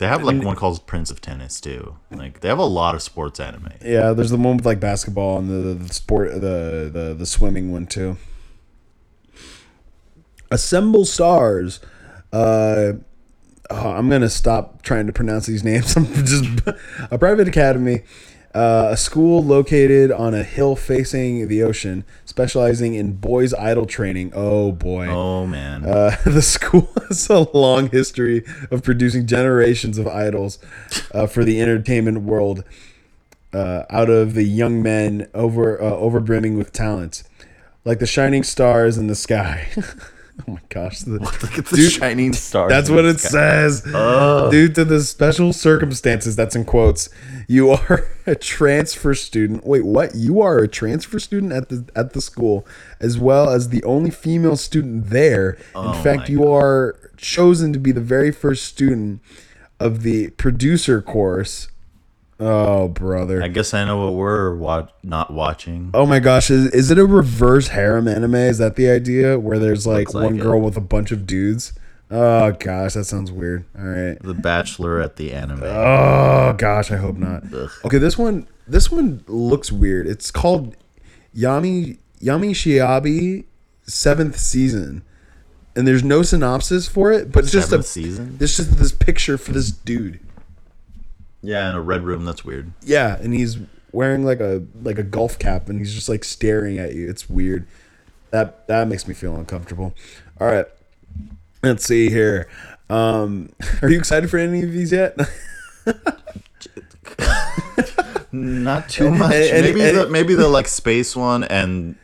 They 0.03 0.09
have 0.09 0.23
like 0.23 0.43
one 0.43 0.57
called 0.57 0.85
Prince 0.85 1.11
of 1.11 1.21
Tennis 1.21 1.61
too. 1.61 1.95
Like 2.11 2.41
they 2.41 2.49
have 2.49 2.59
a 2.59 2.65
lot 2.65 2.93
of 2.93 3.01
sports 3.01 3.39
anime. 3.39 3.69
Yeah, 3.81 4.11
there's 4.11 4.31
the 4.31 4.37
one 4.37 4.57
with 4.57 4.65
like 4.65 4.81
basketball 4.81 5.37
and 5.37 5.49
the, 5.49 5.75
the 5.75 5.93
sport 5.93 6.33
the, 6.33 6.89
the 6.91 7.15
the 7.17 7.25
swimming 7.25 7.71
one 7.71 7.87
too. 7.87 8.17
Ensemble 10.51 11.05
Stars. 11.05 11.79
Uh, 12.33 12.95
oh, 13.69 13.91
I'm 13.91 14.09
gonna 14.09 14.27
stop 14.27 14.81
trying 14.81 15.07
to 15.07 15.13
pronounce 15.13 15.45
these 15.45 15.63
names. 15.63 15.95
I'm 15.95 16.13
just 16.25 16.43
a 17.09 17.17
private 17.17 17.47
academy, 17.47 18.01
uh, 18.53 18.89
a 18.91 18.97
school 18.97 19.43
located 19.43 20.11
on 20.11 20.33
a 20.33 20.43
hill 20.43 20.75
facing 20.75 21.47
the 21.47 21.63
ocean, 21.63 22.05
specializing 22.25 22.93
in 22.93 23.13
boys' 23.13 23.53
idol 23.53 23.85
training. 23.85 24.31
Oh 24.35 24.71
boy. 24.71 25.07
Oh 25.07 25.47
man. 25.47 25.83
Uh, 25.83 26.15
the 26.25 26.41
school 26.41 26.87
has 27.07 27.29
a 27.29 27.47
long 27.57 27.89
history 27.89 28.43
of 28.69 28.83
producing 28.83 29.25
generations 29.25 29.97
of 29.97 30.07
idols 30.07 30.59
uh, 31.13 31.25
for 31.25 31.43
the 31.43 31.61
entertainment 31.61 32.21
world. 32.21 32.63
Uh, 33.53 33.85
out 33.91 34.09
of 34.09 34.33
the 34.33 34.43
young 34.43 34.81
men 34.81 35.27
over 35.35 35.79
uh, 35.79 35.91
overbrimming 35.91 36.57
with 36.57 36.73
talent, 36.73 37.21
like 37.85 37.99
the 37.99 38.07
shining 38.07 38.41
stars 38.41 38.97
in 38.97 39.05
the 39.05 39.15
sky. 39.15 39.67
oh 40.47 40.53
my 40.53 40.59
gosh! 40.69 40.99
The- 41.01 41.19
Look 41.19 41.57
at 41.59 41.65
the 41.67 41.75
Dude, 41.75 41.91
shining 41.91 42.33
star. 42.33 42.67
that's 42.69 42.89
what 42.89 43.05
it 43.05 43.19
says. 43.19 43.81
Due 43.83 44.69
to 44.69 44.83
the 44.85 45.01
special 45.01 45.53
circumstances, 45.53 46.35
that's 46.35 46.55
in 46.55 46.65
quotes, 46.65 47.09
you 47.47 47.69
are 47.69 48.07
a 48.25 48.35
transfer 48.35 49.13
student. 49.13 49.65
Wait, 49.65 49.85
what? 49.85 50.15
You 50.15 50.41
are 50.41 50.57
a 50.59 50.67
transfer 50.67 51.19
student 51.19 51.51
at 51.53 51.69
the 51.69 51.85
at 51.95 52.13
the 52.13 52.21
school, 52.21 52.65
as 52.99 53.17
well 53.17 53.49
as 53.49 53.69
the 53.69 53.83
only 53.83 54.09
female 54.11 54.55
student 54.57 55.09
there. 55.09 55.51
In 55.51 55.59
Oh 55.75 55.93
fact, 56.03 56.21
my 56.21 56.27
you 56.27 56.51
are 56.51 57.11
chosen 57.17 57.71
to 57.73 57.79
be 57.79 57.91
the 57.91 58.01
very 58.01 58.31
first 58.31 58.65
student 58.65 59.21
of 59.79 60.01
the 60.03 60.29
producer 60.31 61.01
course. 61.01 61.67
Oh, 62.45 62.87
brother. 62.89 63.41
I 63.41 63.47
guess 63.47 63.73
I 63.73 63.85
know 63.85 64.03
what 64.05 64.13
we're 64.15 64.55
wa- 64.55 64.87
not 65.01 65.31
watching. 65.31 65.91
Oh 65.93 66.05
my 66.05 66.19
gosh, 66.19 66.49
is, 66.51 66.67
is 66.73 66.91
it 66.91 66.97
a 66.97 67.05
reverse 67.05 67.69
harem 67.69 68.07
anime? 68.07 68.35
Is 68.35 68.57
that 68.57 68.75
the 68.75 68.89
idea 68.89 69.39
where 69.39 69.59
there's 69.59 69.87
like 69.87 70.13
one 70.13 70.37
it. 70.37 70.41
girl 70.41 70.59
with 70.59 70.75
a 70.75 70.81
bunch 70.81 71.11
of 71.11 71.25
dudes? 71.25 71.73
Oh 72.11 72.51
gosh, 72.51 72.93
that 72.93 73.05
sounds 73.05 73.31
weird. 73.31 73.65
All 73.77 73.85
right. 73.85 74.21
The 74.21 74.33
Bachelor 74.33 74.99
at 74.99 75.15
the 75.15 75.31
anime. 75.31 75.63
Oh 75.63 76.53
gosh, 76.57 76.91
I 76.91 76.97
hope 76.97 77.15
not. 77.15 77.43
Ugh. 77.53 77.71
Okay, 77.85 77.97
this 77.97 78.17
one 78.17 78.47
this 78.67 78.91
one 78.91 79.23
looks 79.27 79.71
weird. 79.71 80.05
It's 80.05 80.29
called 80.29 80.75
Yami 81.35 81.97
Yami 82.21 82.51
Shibai 82.51 83.45
seventh 83.83 84.37
season. 84.37 85.03
And 85.75 85.87
there's 85.87 86.03
no 86.03 86.21
synopsis 86.21 86.87
for 86.87 87.11
it, 87.11 87.31
but 87.31 87.45
it's 87.45 87.51
just 87.51 87.71
a 87.71 87.81
season. 87.81 88.37
there's 88.37 88.55
just 88.57 88.77
this 88.77 88.91
picture 88.91 89.39
for 89.39 89.53
this 89.53 89.71
dude. 89.71 90.19
Yeah, 91.43 91.69
in 91.69 91.75
a 91.75 91.81
red 91.81 92.03
room. 92.03 92.25
That's 92.25 92.43
weird. 92.45 92.71
Yeah, 92.81 93.17
and 93.19 93.33
he's 93.33 93.57
wearing 93.91 94.23
like 94.25 94.39
a 94.39 94.63
like 94.81 94.97
a 94.97 95.03
golf 95.03 95.37
cap 95.37 95.69
and 95.69 95.77
he's 95.77 95.93
just 95.93 96.09
like 96.09 96.23
staring 96.23 96.79
at 96.79 96.95
you. 96.95 97.07
It's 97.09 97.29
weird. 97.29 97.67
That 98.31 98.65
that 98.67 98.87
makes 98.87 99.07
me 99.07 99.13
feel 99.13 99.35
uncomfortable. 99.35 99.93
All 100.39 100.47
right. 100.47 100.65
Let's 101.61 101.85
see 101.85 102.09
here. 102.09 102.49
Um, 102.89 103.49
are 103.81 103.89
you 103.89 103.97
excited 103.99 104.29
for 104.29 104.37
any 104.37 104.63
of 104.63 104.71
these 104.71 104.91
yet? 104.91 105.15
Not 108.31 108.89
too 108.89 109.11
much. 109.11 109.33
and- 109.33 109.63
maybe 109.65 109.81
and- 109.81 109.97
the 109.97 110.09
maybe 110.09 110.33
the 110.33 110.47
like 110.47 110.67
space 110.67 111.15
one 111.15 111.43
and 111.43 111.95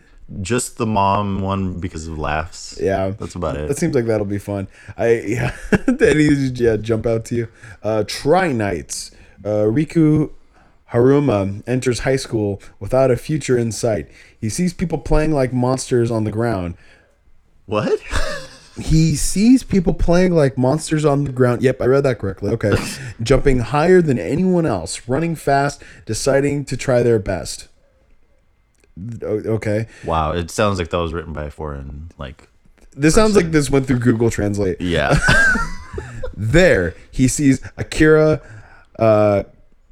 just 0.42 0.78
the 0.78 0.86
mom 0.86 1.42
one 1.42 1.80
because 1.80 2.08
of 2.08 2.20
laughs. 2.20 2.78
Yeah, 2.80 3.10
That's 3.20 3.34
about 3.34 3.58
it. 3.58 3.68
That 3.68 3.78
seems 3.80 3.96
like 3.96 4.06
that'll 4.06 4.28
be 4.28 4.38
fun. 4.38 4.68
I 4.96 5.14
yeah, 5.26 5.56
any 6.02 6.26
yeah 6.54 6.78
jump 6.78 7.08
out 7.08 7.26
to 7.26 7.36
you. 7.36 7.48
Uh, 7.82 8.04
Try 8.06 8.52
Knights. 8.52 9.12
Uh, 9.44 9.66
Riku 9.70 10.32
Haruma 10.92 11.64
enters 11.68 12.00
high 12.00 12.16
school 12.16 12.62
without 12.80 13.12
a 13.12 13.16
future 13.18 13.58
in 13.58 13.72
sight. 13.72 14.10
He 14.40 14.50
sees 14.50 14.74
people 14.74 14.98
playing 14.98 15.32
like 15.32 15.54
monsters 15.54 16.12
on 16.12 16.24
the 16.24 16.32
ground. 16.32 16.76
What? 17.66 18.00
He 18.80 19.18
sees 19.18 19.62
people 19.62 19.94
playing 19.94 20.32
like 20.34 20.58
monsters 20.58 21.04
on 21.04 21.26
the 21.26 21.34
ground. 21.34 21.62
Yep, 21.62 21.82
I 21.82 21.86
read 21.86 22.04
that 22.06 22.18
correctly. 22.18 22.52
Okay. 22.54 22.72
Jumping 23.22 23.60
higher 23.60 24.02
than 24.02 24.18
anyone 24.18 24.66
else, 24.66 25.02
running 25.06 25.36
fast, 25.36 25.84
deciding 26.06 26.64
to 26.64 26.78
try 26.78 27.04
their 27.04 27.20
best. 27.20 27.68
Okay. 29.22 29.88
wow, 30.06 30.32
it 30.32 30.50
sounds 30.50 30.80
like 30.80 30.90
that 30.92 30.98
was 30.98 31.14
written 31.14 31.34
by 31.34 31.46
a 31.46 31.52
foreign 31.52 32.10
like 32.18 32.48
This 32.92 33.16
sounds 33.16 33.36
like 33.36 33.52
this 33.52 33.70
went 33.70 33.86
through 33.86 34.00
Google 34.00 34.30
Translate. 34.30 34.80
yeah. 34.80 35.20
There, 36.42 36.96
he 37.12 37.28
sees 37.28 37.62
Akira 37.76 38.42
uh, 39.00 39.44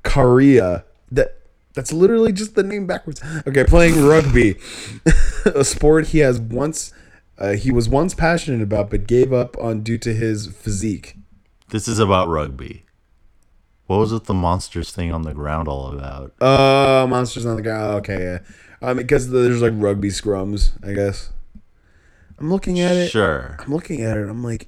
Kariya. 0.03 0.83
That 1.11 1.37
that's 1.73 1.93
literally 1.93 2.31
just 2.31 2.55
the 2.55 2.63
name 2.63 2.85
backwards. 2.85 3.21
Okay, 3.47 3.63
playing 3.63 4.05
rugby, 4.05 4.57
a 5.45 5.63
sport 5.63 6.07
he 6.07 6.19
has 6.19 6.39
once 6.39 6.93
uh, 7.37 7.53
he 7.53 7.71
was 7.71 7.87
once 7.87 8.13
passionate 8.13 8.61
about, 8.61 8.89
but 8.89 9.07
gave 9.07 9.31
up 9.31 9.57
on 9.57 9.81
due 9.81 9.97
to 9.99 10.13
his 10.13 10.47
physique. 10.47 11.15
this 11.69 11.87
is 11.87 11.99
about 11.99 12.27
rugby. 12.27 12.83
What 13.85 13.99
was 13.99 14.11
it 14.11 14.25
the 14.25 14.33
monsters 14.33 14.91
thing 14.91 15.13
on 15.13 15.21
the 15.21 15.33
ground 15.33 15.67
all 15.67 15.93
about? 15.93 16.33
Uh, 16.41 17.07
monsters 17.07 17.45
on 17.45 17.55
the 17.55 17.61
ground. 17.61 17.95
Okay, 17.99 18.21
yeah. 18.21 18.39
Um, 18.81 18.97
because 18.97 19.29
there's 19.29 19.61
like 19.61 19.73
rugby 19.75 20.09
scrums, 20.09 20.71
I 20.85 20.93
guess. 20.93 21.29
I'm 22.37 22.51
looking 22.51 22.79
at 22.79 22.95
it. 22.95 23.09
Sure. 23.09 23.55
I'm 23.59 23.73
looking 23.73 24.01
at 24.01 24.17
it. 24.17 24.29
I'm 24.29 24.43
like, 24.43 24.67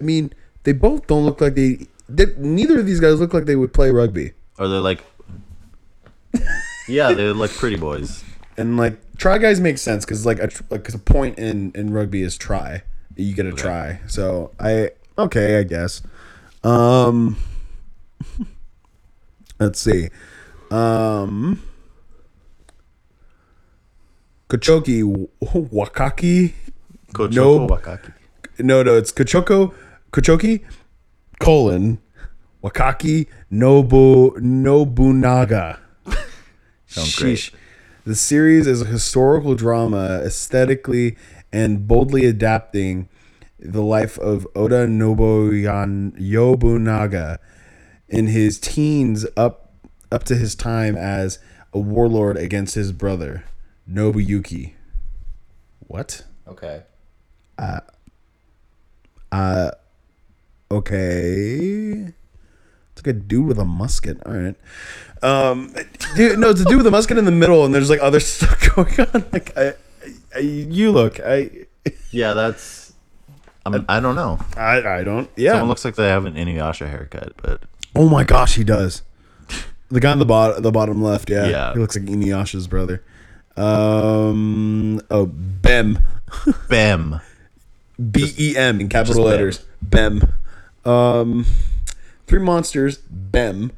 I 0.00 0.04
mean, 0.04 0.32
they 0.64 0.72
both 0.72 1.06
don't 1.06 1.24
look 1.24 1.40
like 1.40 1.54
they. 1.54 1.86
They 2.08 2.26
neither 2.36 2.78
of 2.80 2.86
these 2.86 3.00
guys 3.00 3.20
look 3.20 3.32
like 3.34 3.44
they 3.46 3.56
would 3.56 3.72
play 3.72 3.90
rugby. 3.90 4.32
Or 4.58 4.68
they're 4.68 4.80
like 4.80 5.00
Yeah, 6.88 7.12
they're 7.12 7.32
like 7.34 7.50
pretty 7.50 7.76
boys. 7.76 8.22
And 8.56 8.76
like 8.76 8.98
try 9.16 9.38
guys 9.38 9.60
make 9.60 9.78
sense 9.78 10.04
because 10.04 10.24
like 10.26 10.38
a 10.38 10.48
tr- 10.48 10.62
like 10.70 10.84
'cause 10.84 10.94
a 10.94 10.98
point 10.98 11.38
in 11.38 11.72
in 11.74 11.92
rugby 11.92 12.22
is 12.22 12.36
try. 12.36 12.82
You 13.16 13.34
get 13.34 13.46
a 13.46 13.52
try. 13.52 14.00
So 14.06 14.52
I 14.60 14.90
okay, 15.18 15.58
I 15.58 15.62
guess. 15.62 16.02
Um, 16.62 17.36
let's 19.60 19.80
see. 19.80 20.08
Um, 20.70 21.62
Kochoki 24.48 25.02
Wakaki. 25.42 26.52
Kochoko 27.12 27.32
No. 27.34 27.66
Wakaki. 27.68 28.12
No, 28.58 28.82
no, 28.82 28.96
it's 28.96 29.12
Kochoko 29.12 29.72
Kochoki 30.12 30.62
colon 31.40 31.98
Wakaki 32.62 33.26
Nobu 33.52 34.36
Nobunaga. 34.38 35.78
Sounds 36.86 37.16
great. 37.16 37.50
The 38.04 38.14
series 38.14 38.66
is 38.66 38.82
a 38.82 38.86
historical 38.86 39.54
drama, 39.54 40.20
aesthetically 40.24 41.16
and 41.52 41.86
boldly 41.86 42.26
adapting 42.26 43.08
the 43.58 43.82
life 43.82 44.18
of 44.18 44.46
Oda 44.54 44.86
Nobuyan 44.86 46.12
Yobunaga 46.20 47.38
in 48.08 48.26
his 48.26 48.58
teens 48.58 49.26
up 49.36 49.72
up 50.12 50.24
to 50.24 50.36
his 50.36 50.54
time 50.54 50.96
as 50.96 51.38
a 51.72 51.78
warlord 51.78 52.36
against 52.36 52.74
his 52.74 52.92
brother 52.92 53.44
Nobuyuki. 53.90 54.74
What? 55.80 56.24
Okay. 56.46 56.82
Uh, 57.58 57.80
uh, 59.32 59.70
Okay. 60.76 62.12
It's 62.92 63.04
like 63.04 63.06
a 63.06 63.12
dude 63.12 63.46
with 63.46 63.58
a 63.58 63.64
musket. 63.64 64.18
All 64.24 64.32
right. 64.32 64.56
Um, 65.22 65.74
dude, 66.16 66.38
no, 66.38 66.50
it's 66.50 66.60
a 66.60 66.64
dude 66.64 66.78
with 66.78 66.86
a 66.86 66.90
musket 66.90 67.16
in 67.16 67.24
the 67.24 67.30
middle, 67.30 67.64
and 67.64 67.74
there's 67.74 67.90
like 67.90 68.00
other 68.02 68.20
stuff 68.20 68.74
going 68.74 69.00
on. 69.00 69.24
Like, 69.32 69.56
I, 69.56 69.74
I 70.34 70.38
you 70.38 70.92
look, 70.92 71.18
I, 71.20 71.50
Yeah, 72.10 72.34
that's 72.34 72.92
I'm, 73.66 73.84
I 73.88 74.00
don't 74.00 74.14
know. 74.14 74.38
I, 74.56 74.82
I 74.82 75.04
don't. 75.04 75.30
Yeah. 75.36 75.52
Someone 75.52 75.68
looks 75.68 75.84
like 75.84 75.94
they 75.94 76.08
have 76.08 76.26
an 76.26 76.34
Inuyasha 76.34 76.88
haircut, 76.88 77.32
but 77.42 77.62
oh 77.94 78.08
my 78.08 78.24
gosh, 78.24 78.56
he 78.56 78.64
does. 78.64 79.02
The 79.90 80.00
guy 80.00 80.12
on 80.12 80.18
the 80.18 80.26
bottom, 80.26 80.62
the 80.62 80.72
bottom 80.72 81.02
left. 81.02 81.30
Yeah. 81.30 81.46
Yeah. 81.46 81.72
He 81.72 81.78
looks 81.78 81.96
like 81.96 82.04
Inuyasha's 82.04 82.66
brother. 82.66 83.02
Um. 83.56 85.00
Oh, 85.10 85.26
Bem. 85.26 85.98
Bem. 86.68 87.20
B 88.10 88.34
E 88.38 88.56
M 88.56 88.80
in 88.80 88.88
capital 88.88 89.24
letters. 89.24 89.64
Bem. 89.80 90.34
Um, 90.84 91.46
three 92.26 92.40
monsters. 92.40 92.98
Bem, 92.98 93.72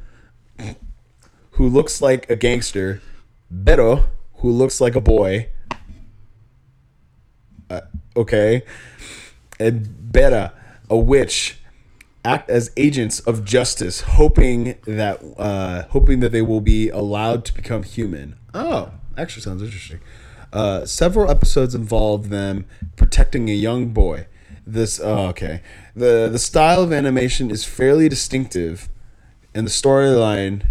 who 1.52 1.68
looks 1.68 2.02
like 2.02 2.28
a 2.30 2.36
gangster. 2.36 3.00
Bero, 3.50 4.04
who 4.36 4.50
looks 4.50 4.80
like 4.80 4.94
a 4.94 5.00
boy. 5.00 5.48
Uh, 7.70 7.80
okay. 8.16 8.62
And 9.58 10.12
Bera, 10.12 10.52
a 10.90 10.96
witch, 10.96 11.58
act 12.24 12.50
as 12.50 12.70
agents 12.76 13.20
of 13.20 13.44
justice, 13.44 14.00
hoping 14.02 14.76
that 14.84 15.22
uh, 15.38 15.84
hoping 15.90 16.20
that 16.20 16.32
they 16.32 16.42
will 16.42 16.60
be 16.60 16.88
allowed 16.90 17.44
to 17.46 17.54
become 17.54 17.82
human. 17.84 18.36
Oh, 18.52 18.90
actually 19.16 19.42
sounds 19.42 19.62
interesting. 19.62 20.00
Uh, 20.52 20.84
several 20.84 21.30
episodes 21.30 21.74
involve 21.74 22.28
them 22.28 22.66
protecting 22.96 23.48
a 23.48 23.52
young 23.52 23.88
boy. 23.88 24.26
This 24.66 24.98
oh, 25.00 25.28
okay. 25.28 25.62
the 25.94 26.28
The 26.30 26.38
style 26.38 26.82
of 26.82 26.92
animation 26.92 27.50
is 27.50 27.64
fairly 27.64 28.08
distinctive, 28.08 28.88
and 29.54 29.66
the 29.66 29.70
storyline, 29.70 30.66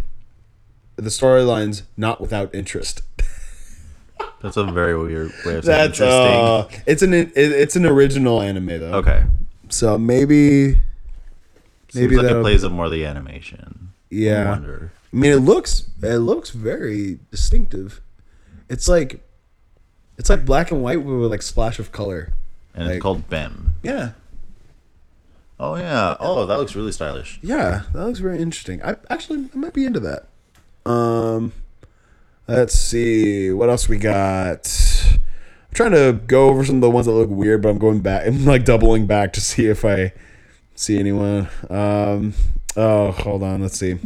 the 0.98 1.10
storylines 1.10 1.84
not 1.96 2.20
without 2.20 2.54
interest. 2.54 3.02
That's 4.42 4.58
a 4.58 4.66
very 4.66 4.98
weird 4.98 5.32
way 5.46 5.56
of 5.56 5.66
saying 5.66 5.78
That's 5.78 6.00
interesting. 6.00 6.08
uh, 6.10 6.68
it's 6.86 7.02
an 7.02 7.14
it, 7.14 7.32
it's 7.36 7.76
an 7.76 7.86
original 7.86 8.42
anime 8.42 8.68
though. 8.68 8.94
okay. 8.96 9.26
So 9.70 9.98
maybe 9.98 10.80
Seems 11.90 12.14
like 12.14 12.32
it 12.32 12.42
plays 12.42 12.64
up 12.64 12.72
more 12.74 12.90
the 12.90 13.06
animation. 13.06 13.94
I 13.94 14.16
yeah. 14.16 14.50
wonder. 14.52 14.92
I 15.14 15.16
mean, 15.16 15.32
it 15.32 15.38
looks 15.38 15.90
it 16.04 16.18
looks 16.18 16.50
very 16.50 17.20
distinctive. 17.32 18.02
It's 18.70 18.90
like 18.90 19.22
it's 20.18 20.30
like 20.30 20.44
black 20.46 20.72
and 20.72 20.84
white 20.84 21.02
with 21.02 21.32
like 21.32 21.42
splash 21.42 21.80
of 21.80 21.94
color. 21.94 22.34
And 22.76 22.86
Like- 22.88 22.96
it's 22.98 23.02
called 23.02 23.30
Bem. 23.30 23.74
Yeah, 23.84 24.12
Oh 25.58 25.76
yeah. 25.78 26.18
Oh, 26.20 26.46
that 26.46 26.58
looks 26.58 26.76
really 26.76 26.92
stylish. 26.92 27.40
yeah, 27.42 27.84
that 27.94 28.06
looks 28.06 28.20
very 28.20 28.40
interesting. 28.42 28.84
I 28.84 28.98
actually 29.10 29.48
I 29.54 29.58
might 29.58 29.74
be 29.74 29.86
into 29.86 30.02
that. 30.02 30.28
Um, 30.86 31.54
let's 32.48 32.76
see 32.78 33.52
what 33.52 33.70
else 33.70 33.88
we 33.88 33.98
got. 33.98 34.70
I'm 35.14 35.74
trying 35.74 35.92
to 35.94 36.20
go 36.28 36.50
over 36.50 36.66
some 36.66 36.76
of 36.76 36.82
the 36.82 36.90
ones 36.90 37.06
that 37.06 37.14
look 37.14 37.30
weird, 37.30 37.62
but 37.62 37.70
I'm 37.70 37.78
going 37.78 38.02
back. 38.02 38.28
I'm 38.28 38.44
like 38.46 38.66
doubling 38.66 39.06
back 39.08 39.32
to 39.34 39.42
see 39.42 39.68
if 39.68 39.86
I 39.86 40.12
see 40.76 41.00
anyone. 41.00 41.48
Um, 41.70 42.34
oh, 42.76 43.12
hold 43.12 43.42
on. 43.42 43.62
Let's 43.62 43.80
see. 43.80 43.98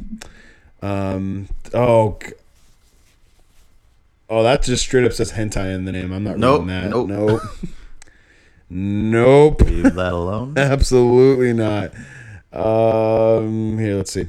Um, 0.84 1.50
oh, 1.74 2.20
g- 2.24 2.34
oh, 4.30 4.44
that 4.44 4.62
just 4.62 4.84
straight 4.84 5.04
up 5.06 5.14
says 5.14 5.32
hentai 5.32 5.74
in 5.74 5.86
the 5.86 5.92
name. 5.92 6.12
I'm 6.14 6.24
not 6.24 6.38
Nope, 6.38 6.62
reading 6.62 6.82
that. 6.82 6.90
nope. 6.92 7.08
Nope. 7.10 7.42
nope. 8.70 9.62
Leave 9.62 9.96
that 9.96 10.14
alone. 10.14 10.54
Absolutely 10.58 11.54
not. 11.54 11.92
Um, 12.52 13.78
here, 13.78 13.96
let's 13.96 14.12
see. 14.12 14.28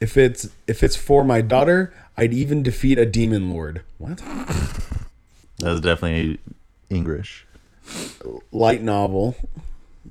If 0.00 0.16
it's 0.16 0.48
if 0.66 0.82
it's 0.82 0.96
for 0.96 1.24
my 1.24 1.40
daughter, 1.40 1.94
I'd 2.16 2.34
even 2.34 2.62
defeat 2.62 2.98
a 2.98 3.06
demon 3.06 3.50
lord. 3.50 3.82
What? 3.98 4.18
That's 5.58 5.80
definitely 5.80 6.38
English. 6.90 7.46
Light 8.52 8.82
novel 8.82 9.36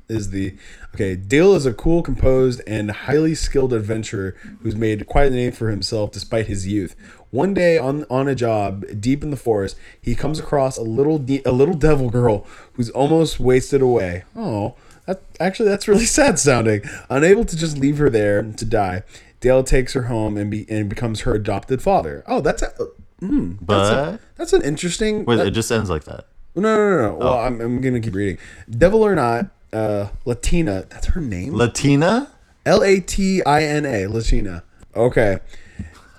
is 0.08 0.32
the 0.32 0.56
okay. 0.94 1.16
Dale 1.16 1.56
is 1.56 1.66
a 1.66 1.74
cool, 1.74 2.02
composed, 2.02 2.62
and 2.68 2.92
highly 2.92 3.36
skilled 3.36 3.74
adventurer 3.74 4.36
who's 4.62 4.76
made 4.76 5.08
quite 5.08 5.32
a 5.32 5.36
name 5.36 5.52
for 5.52 5.70
himself 5.70 6.12
despite 6.12 6.48
his 6.48 6.68
youth. 6.68 6.96
One 7.34 7.56
day, 7.56 7.80
on 7.80 8.06
on 8.12 8.28
a 8.28 8.36
job 8.36 8.86
deep 9.02 9.24
in 9.24 9.32
the 9.32 9.38
forest, 9.38 9.76
he 10.00 10.14
comes 10.14 10.40
across 10.40 10.78
a 10.78 10.84
little 10.84 11.18
de- 11.18 11.42
a 11.46 11.52
little 11.52 11.74
devil 11.74 12.12
girl 12.12 12.46
who's 12.74 12.92
almost 12.92 13.40
wasted 13.40 13.82
away. 13.82 14.24
Oh, 14.36 14.76
that 15.08 15.22
actually 15.40 15.68
that's 15.70 15.88
really 15.88 16.06
sad 16.20 16.38
sounding. 16.38 16.84
Unable 17.10 17.44
to 17.46 17.58
just 17.58 17.76
leave 17.80 17.98
her 17.98 18.10
there 18.10 18.44
to 18.44 18.66
die, 18.66 19.02
Dale 19.40 19.64
takes 19.64 19.94
her 19.94 20.04
home 20.04 20.38
and 20.38 20.52
be 20.52 20.68
and 20.70 20.88
becomes 20.88 21.22
her 21.22 21.34
adopted 21.34 21.82
father. 21.82 22.24
Oh, 22.28 22.40
that's 22.40 22.62
a, 22.62 22.72
mm, 23.20 23.58
that's, 23.66 23.90
a- 23.90 24.12
But 24.12 24.20
that's 24.38 24.54
an 24.54 24.62
interesting. 24.62 25.26
wait, 25.26 25.38
that- 25.38 25.48
it 25.48 25.52
just 25.52 25.72
ends 25.72 25.90
like 25.90 26.04
that. 26.04 26.28
no, 26.56 26.62
no, 26.62 26.76
no, 26.78 27.02
no. 27.10 27.16
Well, 27.16 27.34
Oh. 27.34 27.40
I'm, 27.40 27.60
I'm 27.62 27.82
gonna 27.82 28.00
keep 28.00 28.14
reading. 28.14 28.38
Devil 28.70 29.02
or 29.04 29.16
not, 29.16 29.48
uh, 29.74 30.10
Latina. 30.26 30.86
That's 30.88 31.08
her 31.08 31.20
name. 31.22 31.56
Latina? 31.56 32.30
L 32.64 32.84
A 32.84 33.00
T 33.00 33.42
I 33.44 33.64
N 33.64 33.88
A. 33.88 34.06
Latina. 34.06 34.64
Okay. 34.96 35.40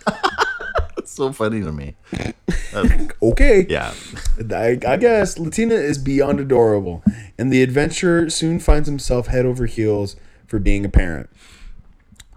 So 1.14 1.32
funny 1.32 1.60
to 1.62 1.72
me. 1.72 1.94
Okay. 3.22 3.66
Yeah. 3.68 3.94
I, 4.52 4.78
I 4.86 4.96
guess 4.96 5.38
Latina 5.38 5.74
is 5.76 5.96
beyond 5.96 6.40
adorable, 6.40 7.04
and 7.38 7.52
the 7.52 7.62
adventurer 7.62 8.28
soon 8.30 8.58
finds 8.58 8.88
himself 8.88 9.28
head 9.28 9.46
over 9.46 9.66
heels 9.66 10.16
for 10.48 10.58
being 10.58 10.84
a 10.84 10.88
parent. 10.88 11.30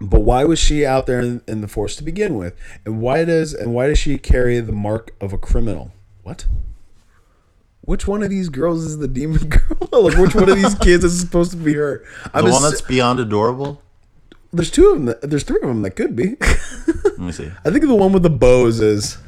But 0.00 0.20
why 0.20 0.44
was 0.44 0.60
she 0.60 0.86
out 0.86 1.06
there 1.06 1.18
in, 1.20 1.42
in 1.48 1.60
the 1.60 1.66
force 1.66 1.96
to 1.96 2.04
begin 2.04 2.36
with, 2.36 2.54
and 2.86 3.00
why 3.00 3.24
does 3.24 3.52
and 3.52 3.74
why 3.74 3.88
does 3.88 3.98
she 3.98 4.16
carry 4.16 4.60
the 4.60 4.70
mark 4.72 5.12
of 5.20 5.32
a 5.32 5.38
criminal? 5.38 5.90
What? 6.22 6.46
Which 7.80 8.06
one 8.06 8.22
of 8.22 8.30
these 8.30 8.48
girls 8.48 8.84
is 8.84 8.98
the 8.98 9.08
demon 9.08 9.48
girl? 9.48 9.88
like 10.02 10.16
which 10.18 10.34
one 10.36 10.48
of 10.48 10.56
these 10.56 10.76
kids 10.76 11.02
is 11.02 11.18
supposed 11.18 11.50
to 11.50 11.56
be 11.56 11.74
her? 11.74 12.04
I'm 12.32 12.44
The 12.44 12.50
ass- 12.50 12.60
one 12.60 12.70
that's 12.70 12.80
beyond 12.82 13.18
adorable? 13.18 13.82
There's 14.52 14.70
two 14.70 14.88
of 14.90 14.94
them. 14.96 15.04
That, 15.06 15.22
there's 15.22 15.44
three 15.44 15.60
of 15.62 15.68
them 15.68 15.82
that 15.82 15.90
could 15.92 16.16
be. 16.16 16.36
Let 17.04 17.18
me 17.18 17.32
see. 17.32 17.50
I 17.64 17.70
think 17.70 17.86
the 17.86 17.94
one 17.94 18.12
with 18.12 18.22
the 18.22 18.30
bows 18.30 18.80
is. 18.80 19.18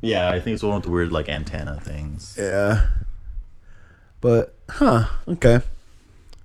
Yeah, 0.00 0.28
I 0.28 0.38
think 0.40 0.54
it's 0.54 0.60
the 0.60 0.68
one 0.68 0.76
with 0.76 0.84
the 0.84 0.90
weird 0.90 1.12
like 1.12 1.28
antenna 1.28 1.80
things. 1.80 2.36
Yeah. 2.38 2.86
But 4.20 4.54
huh, 4.68 5.06
okay. 5.26 5.60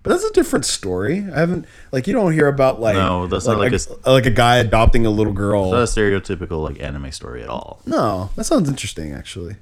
But 0.01 0.11
that's 0.11 0.23
a 0.23 0.31
different 0.31 0.65
story. 0.65 1.17
I 1.33 1.39
haven't 1.39 1.65
like 1.91 2.07
you 2.07 2.13
don't 2.13 2.31
hear 2.31 2.47
about 2.47 2.79
like 2.79 2.95
No, 2.95 3.27
that's 3.27 3.45
not 3.45 3.57
like 3.57 3.73
a, 3.73 3.79
a 4.05 4.11
like 4.13 4.25
a 4.25 4.31
guy 4.31 4.57
adopting 4.57 5.05
a 5.05 5.09
little 5.09 5.33
girl. 5.33 5.71
Not 5.71 5.81
a 5.81 5.83
stereotypical 5.83 6.63
like 6.63 6.81
anime 6.81 7.11
story 7.11 7.43
at 7.43 7.49
all. 7.49 7.81
no, 7.85 8.29
that 8.35 8.45
sounds 8.45 8.69
interesting 8.69 9.11
actually. 9.11 9.57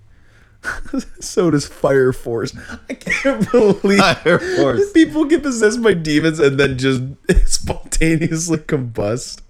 so 1.20 1.52
does 1.52 1.68
Fire 1.68 2.14
Force. 2.14 2.56
I 2.90 2.94
can't 2.94 3.50
believe 3.52 4.00
Fire 4.00 4.40
Force. 4.40 4.92
people 4.92 5.26
get 5.26 5.44
possessed 5.44 5.82
by 5.82 5.94
demons 5.94 6.40
and 6.40 6.60
then 6.60 6.78
just 6.78 7.04
spontaneously 7.46 8.60
combust. 8.60 9.42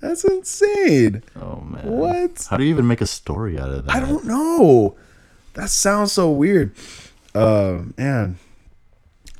That's 0.00 0.24
insane. 0.24 1.22
Oh 1.36 1.60
man. 1.60 1.86
What? 1.86 2.46
How 2.48 2.56
do 2.56 2.64
you 2.64 2.70
even 2.70 2.86
make 2.86 3.00
a 3.00 3.06
story 3.06 3.58
out 3.58 3.70
of 3.70 3.84
that? 3.84 3.94
I 3.94 4.00
don't 4.00 4.24
know. 4.24 4.96
That 5.54 5.68
sounds 5.68 6.12
so 6.12 6.30
weird. 6.30 6.74
Uh, 7.34 7.82
man, 7.96 8.38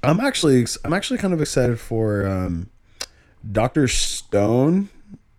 I'm 0.03 0.21
actually 0.21 0.67
I'm 0.85 0.93
actually 0.93 1.19
kind 1.19 1.33
of 1.33 1.41
excited 1.41 1.81
for 1.81 2.27
um, 2.27 2.69
Doctor 3.51 3.89
Stone. 3.89 4.91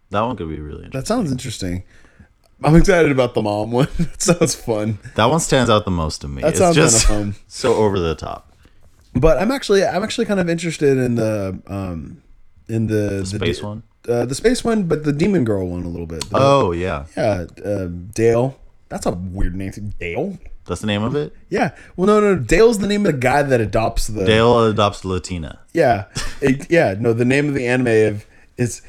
That 0.10 0.21
one 0.21 0.36
could 0.36 0.49
be 0.49 0.60
really 0.60 0.86
interesting. 0.86 0.99
That 0.99 1.07
sounds 1.07 1.31
interesting. 1.31 1.84
I'm 2.63 2.76
excited 2.76 3.12
about 3.12 3.34
the 3.34 3.41
mom 3.41 3.71
one. 3.71 3.88
that 3.97 4.21
sounds 4.21 4.56
fun. 4.56 5.00
That 5.15 5.26
one 5.26 5.39
stands 5.39 5.69
out 5.69 5.86
the 5.86 5.91
most 5.91 6.21
to 6.21 6.28
me. 6.28 6.41
That 6.41 6.50
it's 6.50 6.60
sounds 6.60 6.76
just 6.76 7.08
kinda 7.08 7.34
fun. 7.34 7.36
so 7.47 7.74
over 7.76 8.00
the 8.00 8.15
top. 8.15 8.54
But 9.13 9.38
I'm 9.39 9.52
actually 9.52 9.84
I'm 9.86 10.04
actually 10.04 10.26
kind 10.26 10.39
of 10.39 10.50
interested 10.50 10.97
in 10.97 11.15
the 11.15 11.60
um 11.67 12.21
in 12.67 12.88
the 12.88 13.19
the, 13.19 13.26
Space 13.26 13.60
de- 13.60 13.65
one. 13.65 13.84
uh, 14.08 14.26
the 14.26 14.36
space 14.36 14.63
one, 14.63 14.84
but 14.84 15.04
the 15.04 15.12
demon 15.12 15.43
girl 15.43 15.67
one 15.67 15.84
a 15.84 15.89
little 15.89 16.06
bit. 16.08 16.21
The- 16.30 16.38
Oh 16.39 16.71
yeah, 16.71 17.06
yeah, 17.17 17.45
um, 17.65 18.10
Dale. 18.13 18.58
That's 18.89 19.06
a 19.06 19.12
weird 19.12 19.56
name. 19.56 19.71
Dale. 20.00 20.38
that's 20.65 20.82
the 20.82 20.88
name 20.88 21.02
of 21.04 21.15
it. 21.15 21.34
Yeah. 21.50 21.71
Well, 21.95 22.08
no, 22.08 22.19
no. 22.19 22.36
Dale's 22.36 22.80
the 22.80 22.88
name 22.88 23.06
of 23.06 23.13
the 23.13 23.17
guy 23.17 23.41
that 23.41 23.60
adopts 23.62 24.08
the. 24.08 24.26
Dale 24.26 24.65
adopts 24.67 25.04
Latina. 25.06 25.60
Yeah, 25.74 26.06
It- 26.41 26.69
yeah. 26.69 26.95
No, 27.00 27.13
the 27.13 27.26
name 27.26 27.47
of 27.47 27.54
the 27.56 27.67
anime 27.67 27.88
of 28.13 28.26
is 28.58 28.82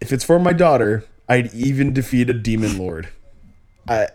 if 0.00 0.12
it's 0.12 0.22
for 0.24 0.38
my 0.38 0.52
daughter, 0.52 1.04
I'd 1.30 1.54
even 1.54 1.92
defeat 1.92 2.28
a 2.28 2.32
demon 2.34 2.76
lord. 2.76 3.08
I 3.88 4.08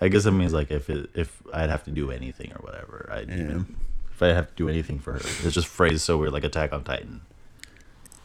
I 0.00 0.08
guess 0.08 0.26
it 0.26 0.30
means 0.32 0.52
like 0.52 0.70
if 0.70 0.88
it, 0.90 1.10
if 1.14 1.42
I'd 1.52 1.70
have 1.70 1.84
to 1.84 1.90
do 1.90 2.10
anything 2.10 2.50
or 2.52 2.62
whatever, 2.64 3.08
I'd 3.12 3.30
even, 3.30 3.76
if 4.10 4.22
I 4.22 4.28
have 4.28 4.48
to 4.48 4.54
do 4.56 4.68
anything 4.68 4.98
for 4.98 5.12
her. 5.12 5.18
It's 5.18 5.52
just 5.52 5.66
phrased 5.66 6.00
so 6.00 6.16
weird, 6.18 6.32
like 6.32 6.44
Attack 6.44 6.72
on 6.72 6.82
Titan. 6.82 7.20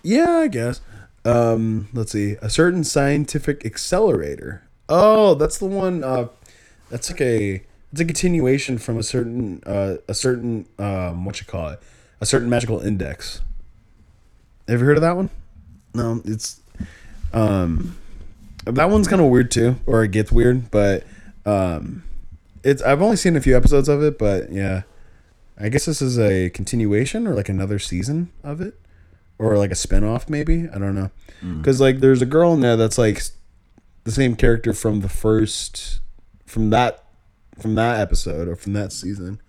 yeah, 0.02 0.38
I 0.38 0.48
guess. 0.48 0.82
Um, 1.26 1.90
let's 1.94 2.14
see. 2.14 2.38
A 2.42 2.50
certain 2.50 2.84
scientific 2.86 3.66
accelerator. 3.66 4.64
Oh, 4.88 5.36
that's 5.36 5.58
the 5.58 5.66
one. 5.66 6.04
Uh, 6.04 6.30
that's 6.90 7.12
like 7.12 7.22
a 7.22 7.62
it's 7.92 8.02
a 8.02 8.06
continuation 8.06 8.78
from 8.78 8.98
a 8.98 9.04
certain 9.04 9.62
uh, 9.66 9.98
a 10.08 10.14
certain 10.14 10.68
um, 10.80 11.26
what 11.26 11.40
you 11.40 11.46
call 11.46 11.70
it 11.70 11.82
a 12.22 12.26
certain 12.26 12.50
magical 12.50 12.80
index. 12.80 13.42
Have 14.68 14.80
you 14.80 14.86
heard 14.86 14.98
of 14.98 15.02
that 15.02 15.16
one? 15.16 15.30
No, 15.94 16.22
it's 16.26 16.62
um 17.34 17.96
that 18.66 18.90
one's 18.90 19.08
kind 19.08 19.22
of 19.22 19.30
weird 19.30 19.52
too, 19.52 19.76
or 19.86 20.04
it 20.04 20.12
gets 20.12 20.32
weird, 20.32 20.70
but 20.72 21.06
um 21.46 22.04
it's 22.64 22.82
I've 22.82 23.02
only 23.02 23.16
seen 23.16 23.36
a 23.36 23.42
few 23.42 23.56
episodes 23.56 23.88
of 23.90 24.04
it, 24.04 24.18
but 24.18 24.52
yeah. 24.52 24.84
I 25.62 25.68
guess 25.68 25.86
this 25.86 26.02
is 26.02 26.18
a 26.18 26.50
continuation 26.52 27.28
or 27.28 27.36
like 27.36 27.50
another 27.50 27.80
season 27.80 28.32
of 28.46 28.62
it 28.62 28.80
or 29.38 29.58
like 29.58 29.72
a 29.72 29.76
spin-off 29.76 30.30
maybe, 30.30 30.70
I 30.70 30.78
don't 30.78 30.96
know. 30.96 31.12
Cuz 31.64 31.82
like 31.82 32.00
there's 32.00 32.22
a 32.22 32.26
girl 32.26 32.54
in 32.54 32.62
there 32.62 32.78
that's 32.78 32.98
like 32.98 33.22
the 34.06 34.12
same 34.12 34.36
character 34.38 34.74
from 34.74 35.02
the 35.02 35.10
first 35.10 36.00
from 36.46 36.70
that 36.70 37.04
from 37.58 37.76
that 37.76 38.00
episode 38.00 38.48
or 38.48 38.56
from 38.56 38.72
that 38.74 38.94
season. 38.94 39.42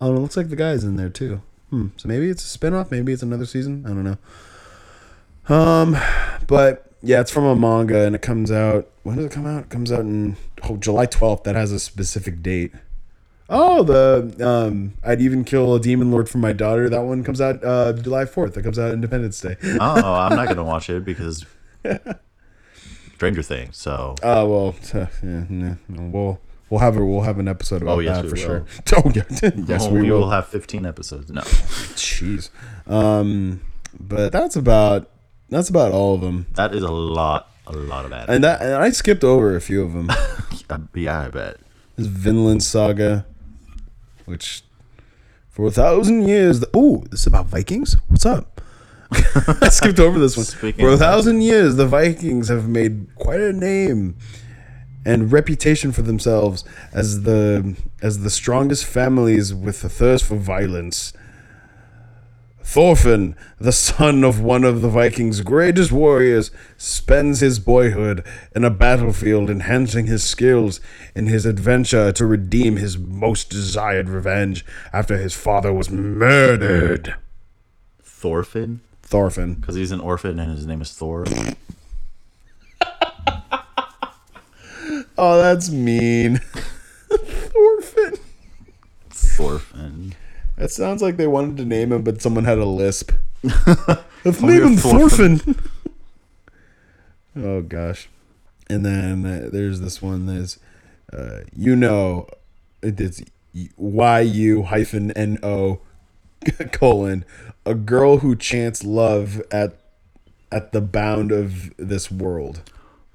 Oh, 0.00 0.16
it 0.16 0.18
looks 0.18 0.36
like 0.36 0.48
the 0.48 0.56
guy's 0.56 0.82
in 0.82 0.96
there 0.96 1.10
too. 1.10 1.42
Hmm. 1.68 1.88
So 1.98 2.08
maybe 2.08 2.30
it's 2.30 2.42
a 2.42 2.48
spin-off, 2.48 2.90
maybe 2.90 3.12
it's 3.12 3.22
another 3.22 3.46
season. 3.46 3.84
I 3.84 3.90
don't 3.90 4.04
know. 4.04 5.54
Um, 5.54 5.96
but 6.46 6.92
yeah, 7.02 7.20
it's 7.20 7.30
from 7.30 7.44
a 7.44 7.56
manga 7.56 8.06
and 8.06 8.14
it 8.14 8.22
comes 8.22 8.50
out. 8.50 8.88
When 9.02 9.16
does 9.16 9.26
it 9.26 9.32
come 9.32 9.46
out? 9.46 9.64
It 9.64 9.70
comes 9.70 9.90
out 9.90 10.00
in 10.00 10.36
oh, 10.62 10.76
July 10.76 11.06
twelfth. 11.06 11.44
That 11.44 11.54
has 11.56 11.72
a 11.72 11.80
specific 11.80 12.42
date. 12.42 12.72
Oh, 13.48 13.82
the 13.82 14.46
um, 14.48 14.94
I'd 15.04 15.20
even 15.20 15.44
kill 15.44 15.74
a 15.74 15.80
demon 15.80 16.10
lord 16.10 16.28
for 16.28 16.38
my 16.38 16.52
daughter. 16.52 16.88
That 16.88 17.02
one 17.02 17.22
comes 17.24 17.40
out 17.40 17.62
uh, 17.64 17.92
July 17.92 18.24
fourth. 18.24 18.54
That 18.54 18.62
comes 18.62 18.78
out 18.78 18.92
Independence 18.92 19.40
Day. 19.40 19.56
Oh, 19.80 20.14
I'm 20.14 20.36
not 20.36 20.48
gonna 20.48 20.64
watch 20.64 20.88
it 20.88 21.04
because 21.04 21.44
Stranger 23.16 23.42
Things. 23.42 23.76
So 23.76 24.14
Uh, 24.22 24.46
well, 24.48 24.74
uh, 24.94 25.06
yeah, 25.22 25.44
yeah, 25.50 25.74
we'll 25.88 26.40
we'll 26.70 26.80
have 26.80 26.96
a, 26.96 27.04
we'll 27.04 27.22
have 27.22 27.38
an 27.38 27.48
episode 27.48 27.82
about 27.82 27.96
Oh, 27.96 28.00
yes, 28.00 28.22
that 28.22 28.30
for 28.30 28.36
sure. 28.36 28.64
Oh 28.96 29.12
yeah, 29.14 29.22
yes, 29.66 29.82
oh, 29.84 29.90
we, 29.90 30.02
we 30.02 30.10
will. 30.10 30.20
will 30.20 30.30
have 30.30 30.48
15 30.48 30.86
episodes. 30.86 31.30
No, 31.30 31.42
Jeez, 31.42 32.50
um, 32.86 33.60
but 33.98 34.32
that's 34.32 34.56
about 34.56 35.10
that's 35.54 35.68
about 35.68 35.92
all 35.92 36.14
of 36.14 36.20
them. 36.20 36.46
that 36.54 36.74
is 36.74 36.82
a 36.82 36.90
lot, 36.90 37.48
a 37.66 37.72
lot 37.72 38.04
of 38.04 38.12
anime. 38.12 38.34
And 38.34 38.44
that 38.44 38.62
and 38.62 38.74
I 38.74 38.90
skipped 38.90 39.24
over 39.24 39.54
a 39.56 39.60
few 39.60 39.82
of 39.82 39.92
them. 39.92 40.10
yeah, 40.94 41.20
I 41.22 41.28
bet. 41.28 41.58
This 41.96 42.06
Vinland 42.06 42.62
Saga, 42.62 43.26
which 44.24 44.62
for 45.52 45.66
a 45.66 45.70
thousand 45.70 46.26
years. 46.26 46.60
The, 46.60 46.76
ooh, 46.76 47.04
this 47.10 47.20
is 47.20 47.26
about 47.26 47.46
Vikings. 47.46 47.96
What's 48.08 48.26
up? 48.26 48.60
I 49.60 49.68
skipped 49.68 50.00
over 50.00 50.18
this 50.18 50.36
one. 50.36 50.46
Speaking 50.46 50.84
for 50.84 50.92
a 50.92 50.96
thousand 50.96 51.42
years, 51.42 51.76
the 51.76 51.86
Vikings 51.86 52.48
have 52.48 52.68
made 52.68 53.14
quite 53.16 53.40
a 53.40 53.52
name 53.52 54.16
and 55.04 55.30
reputation 55.30 55.92
for 55.92 56.02
themselves 56.02 56.64
as 56.92 57.22
the 57.22 57.76
as 58.00 58.20
the 58.20 58.30
strongest 58.30 58.86
families 58.86 59.52
with 59.52 59.84
a 59.84 59.88
thirst 59.88 60.24
for 60.24 60.36
violence. 60.36 61.12
Thorfinn, 62.72 63.36
the 63.60 63.70
son 63.70 64.24
of 64.24 64.40
one 64.40 64.64
of 64.64 64.80
the 64.80 64.88
Vikings' 64.88 65.42
greatest 65.42 65.92
warriors, 65.92 66.50
spends 66.78 67.40
his 67.40 67.58
boyhood 67.58 68.24
in 68.56 68.64
a 68.64 68.70
battlefield 68.70 69.50
enhancing 69.50 70.06
his 70.06 70.24
skills 70.24 70.80
in 71.14 71.26
his 71.26 71.44
adventure 71.44 72.12
to 72.12 72.24
redeem 72.24 72.76
his 72.76 72.96
most 72.96 73.50
desired 73.50 74.08
revenge 74.08 74.64
after 74.90 75.18
his 75.18 75.34
father 75.34 75.70
was 75.70 75.90
murdered. 75.90 77.14
Thorfinn, 78.02 78.80
Thorfinn. 79.02 79.56
because 79.56 79.74
he's 79.74 79.92
an 79.92 80.00
orphan 80.00 80.38
and 80.38 80.52
his 80.52 80.66
name 80.66 80.80
is 80.80 80.92
Thor. 80.92 81.26
Oh, 85.18 85.40
that's 85.42 85.70
mean. 85.70 86.38
Thorfinn. 87.10 88.14
Thorfinn. 89.10 90.14
That 90.56 90.70
sounds 90.70 91.02
like 91.02 91.16
they 91.16 91.26
wanted 91.26 91.56
to 91.58 91.64
name 91.64 91.92
him, 91.92 92.02
but 92.02 92.22
someone 92.22 92.44
had 92.44 92.58
a 92.58 92.64
lisp. 92.64 93.12
Let's 94.24 94.40
name 94.40 94.62
him 94.62 94.76
Thorfinn. 94.76 95.56
Oh 97.34 97.62
gosh. 97.62 98.10
And 98.68 98.84
then 98.84 99.24
uh, 99.24 99.48
there's 99.50 99.80
this 99.80 100.02
one. 100.02 100.26
There's, 100.26 100.58
uh, 101.10 101.44
you 101.56 101.74
know, 101.74 102.28
it's 102.82 103.22
Y 103.78 104.20
U 104.20 104.64
hyphen 104.64 105.12
N 105.12 105.38
O 105.42 105.80
colon 106.72 107.24
a 107.64 107.74
girl 107.74 108.18
who 108.18 108.34
chants 108.36 108.84
love 108.84 109.40
at 109.50 109.78
at 110.50 110.72
the 110.72 110.80
bound 110.80 111.32
of 111.32 111.74
this 111.76 112.10
world. 112.10 112.70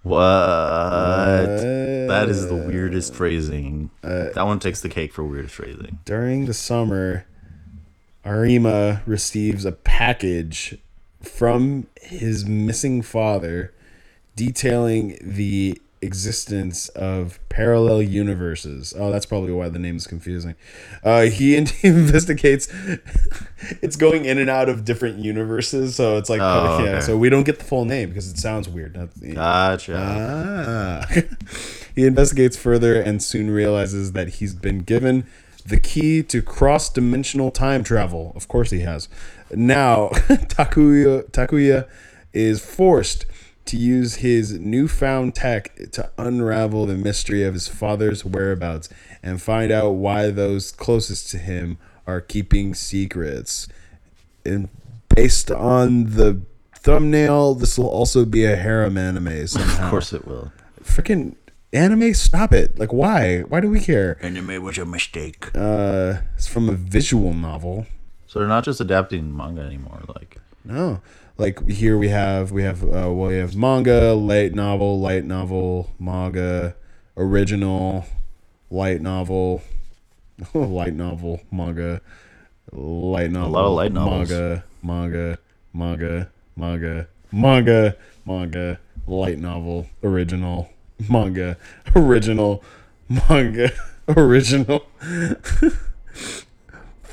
What? 0.07 1.61
that 2.07 2.29
is 2.29 2.47
the 2.47 2.55
uh, 2.55 2.67
weirdest 2.67 3.13
phrasing. 3.13 3.89
Uh, 4.03 4.29
that 4.33 4.45
one 4.45 4.59
takes 4.59 4.81
the 4.81 4.89
cake 4.89 5.13
for 5.13 5.23
weirdest 5.23 5.55
phrasing. 5.55 5.99
During 6.05 6.45
the 6.45 6.53
summer, 6.53 7.25
Arima 8.25 9.01
receives 9.05 9.65
a 9.65 9.71
package 9.71 10.77
from 11.21 11.87
his 12.01 12.45
missing 12.45 13.01
father, 13.01 13.73
detailing 14.35 15.17
the 15.21 15.81
existence 16.01 16.89
of 16.89 17.39
parallel 17.49 18.01
universes. 18.01 18.93
Oh, 18.97 19.11
that's 19.11 19.25
probably 19.25 19.51
why 19.51 19.69
the 19.69 19.79
name 19.79 19.95
is 19.97 20.05
confusing. 20.05 20.55
Uh, 21.03 21.23
he, 21.23 21.59
he 21.59 21.87
investigates. 21.87 22.67
it's 23.81 23.95
going 23.95 24.25
in 24.25 24.37
and 24.37 24.49
out 24.49 24.69
of 24.69 24.85
different 24.85 25.19
universes, 25.19 25.95
so 25.95 26.17
it's 26.17 26.29
like 26.29 26.41
Oh, 26.41 26.83
yeah. 26.83 26.99
So 26.99 27.17
we 27.17 27.29
don't 27.29 27.43
get 27.43 27.59
the 27.59 27.65
full 27.65 27.85
name 27.85 28.09
because 28.09 28.29
it 28.31 28.37
sounds 28.37 28.69
weird. 28.69 28.93
Gotcha. 29.33 29.97
Ah. 29.97 31.21
he 31.95 32.05
investigates 32.05 32.55
further 32.55 33.01
and 33.01 33.21
soon 33.21 33.49
realizes 33.49 34.11
that 34.13 34.27
he's 34.35 34.53
been 34.53 34.79
given 34.79 35.25
the 35.65 35.79
key 35.79 36.23
to 36.23 36.41
cross 36.41 36.89
dimensional 36.89 37.51
time 37.51 37.83
travel. 37.83 38.31
Of 38.35 38.47
course, 38.47 38.71
he 38.71 38.79
has. 38.81 39.09
Now, 39.51 40.09
Takuya, 40.49 41.29
Takuya 41.31 41.87
is 42.33 42.63
forced 42.63 43.25
to 43.67 43.77
use 43.77 44.15
his 44.15 44.53
newfound 44.59 45.35
tech 45.35 45.75
to 45.91 46.09
unravel 46.17 46.85
the 46.85 46.95
mystery 46.95 47.43
of 47.43 47.53
his 47.53 47.67
father's 47.67 48.23
whereabouts 48.25 48.89
and 49.23 49.41
find 49.41 49.71
out 49.71 49.91
why 49.91 50.29
those 50.31 50.71
closest 50.71 51.29
to 51.31 51.37
him 51.37 51.77
are 52.05 52.21
keeping 52.21 52.73
secrets. 52.73 53.67
And 54.45 54.69
based 55.13 55.51
on 55.51 56.11
the 56.15 56.41
thumbnail, 56.75 57.55
this 57.55 57.77
will 57.77 57.89
also 57.89 58.23
be 58.25 58.45
a 58.45 58.55
harem 58.55 58.97
anime 58.97 59.47
somehow. 59.47 59.85
of 59.85 59.89
course 59.89 60.13
it 60.13 60.25
will. 60.25 60.51
Freaking 60.83 61.35
anime, 61.73 62.13
stop 62.13 62.53
it! 62.53 62.79
Like, 62.79 62.93
why? 62.93 63.41
Why 63.41 63.59
do 63.59 63.69
we 63.69 63.81
care? 63.81 64.17
Anime 64.21 64.63
was 64.63 64.77
a 64.77 64.85
mistake. 64.85 65.49
Uh, 65.53 66.19
it's 66.35 66.47
from 66.47 66.69
a 66.69 66.73
visual 66.73 67.33
novel. 67.33 67.85
So 68.27 68.39
they're 68.39 68.47
not 68.47 68.63
just 68.63 68.79
adapting 68.79 69.35
manga 69.35 69.61
anymore. 69.61 70.01
Like, 70.15 70.37
No, 70.63 71.01
like 71.37 71.67
here 71.69 71.97
we 71.97 72.09
have 72.09 72.51
we 72.51 72.63
have 72.63 72.83
uh, 72.83 73.11
well, 73.11 73.29
we 73.29 73.37
have 73.37 73.55
manga, 73.55 74.13
light 74.13 74.53
novel, 74.53 74.99
light 74.99 75.23
novel, 75.23 75.91
manga, 75.99 76.75
original, 77.15 78.05
light 78.69 79.01
novel, 79.01 79.61
light 80.53 80.93
novel, 80.93 81.41
manga, 81.51 82.01
light 82.71 83.31
novel, 83.31 83.49
a 83.49 83.53
lot 83.53 83.65
of 83.65 83.73
light 83.73 83.91
novels. 83.91 84.29
manga, 84.29 84.63
manga, 84.81 85.37
manga, 85.73 86.29
manga, 86.55 87.07
manga, 87.31 87.95
manga, 88.25 88.79
light 89.05 89.37
novel, 89.37 89.87
original, 90.03 90.69
manga, 91.07 91.57
original, 91.95 92.63
manga, 93.07 93.71
original. 94.07 94.85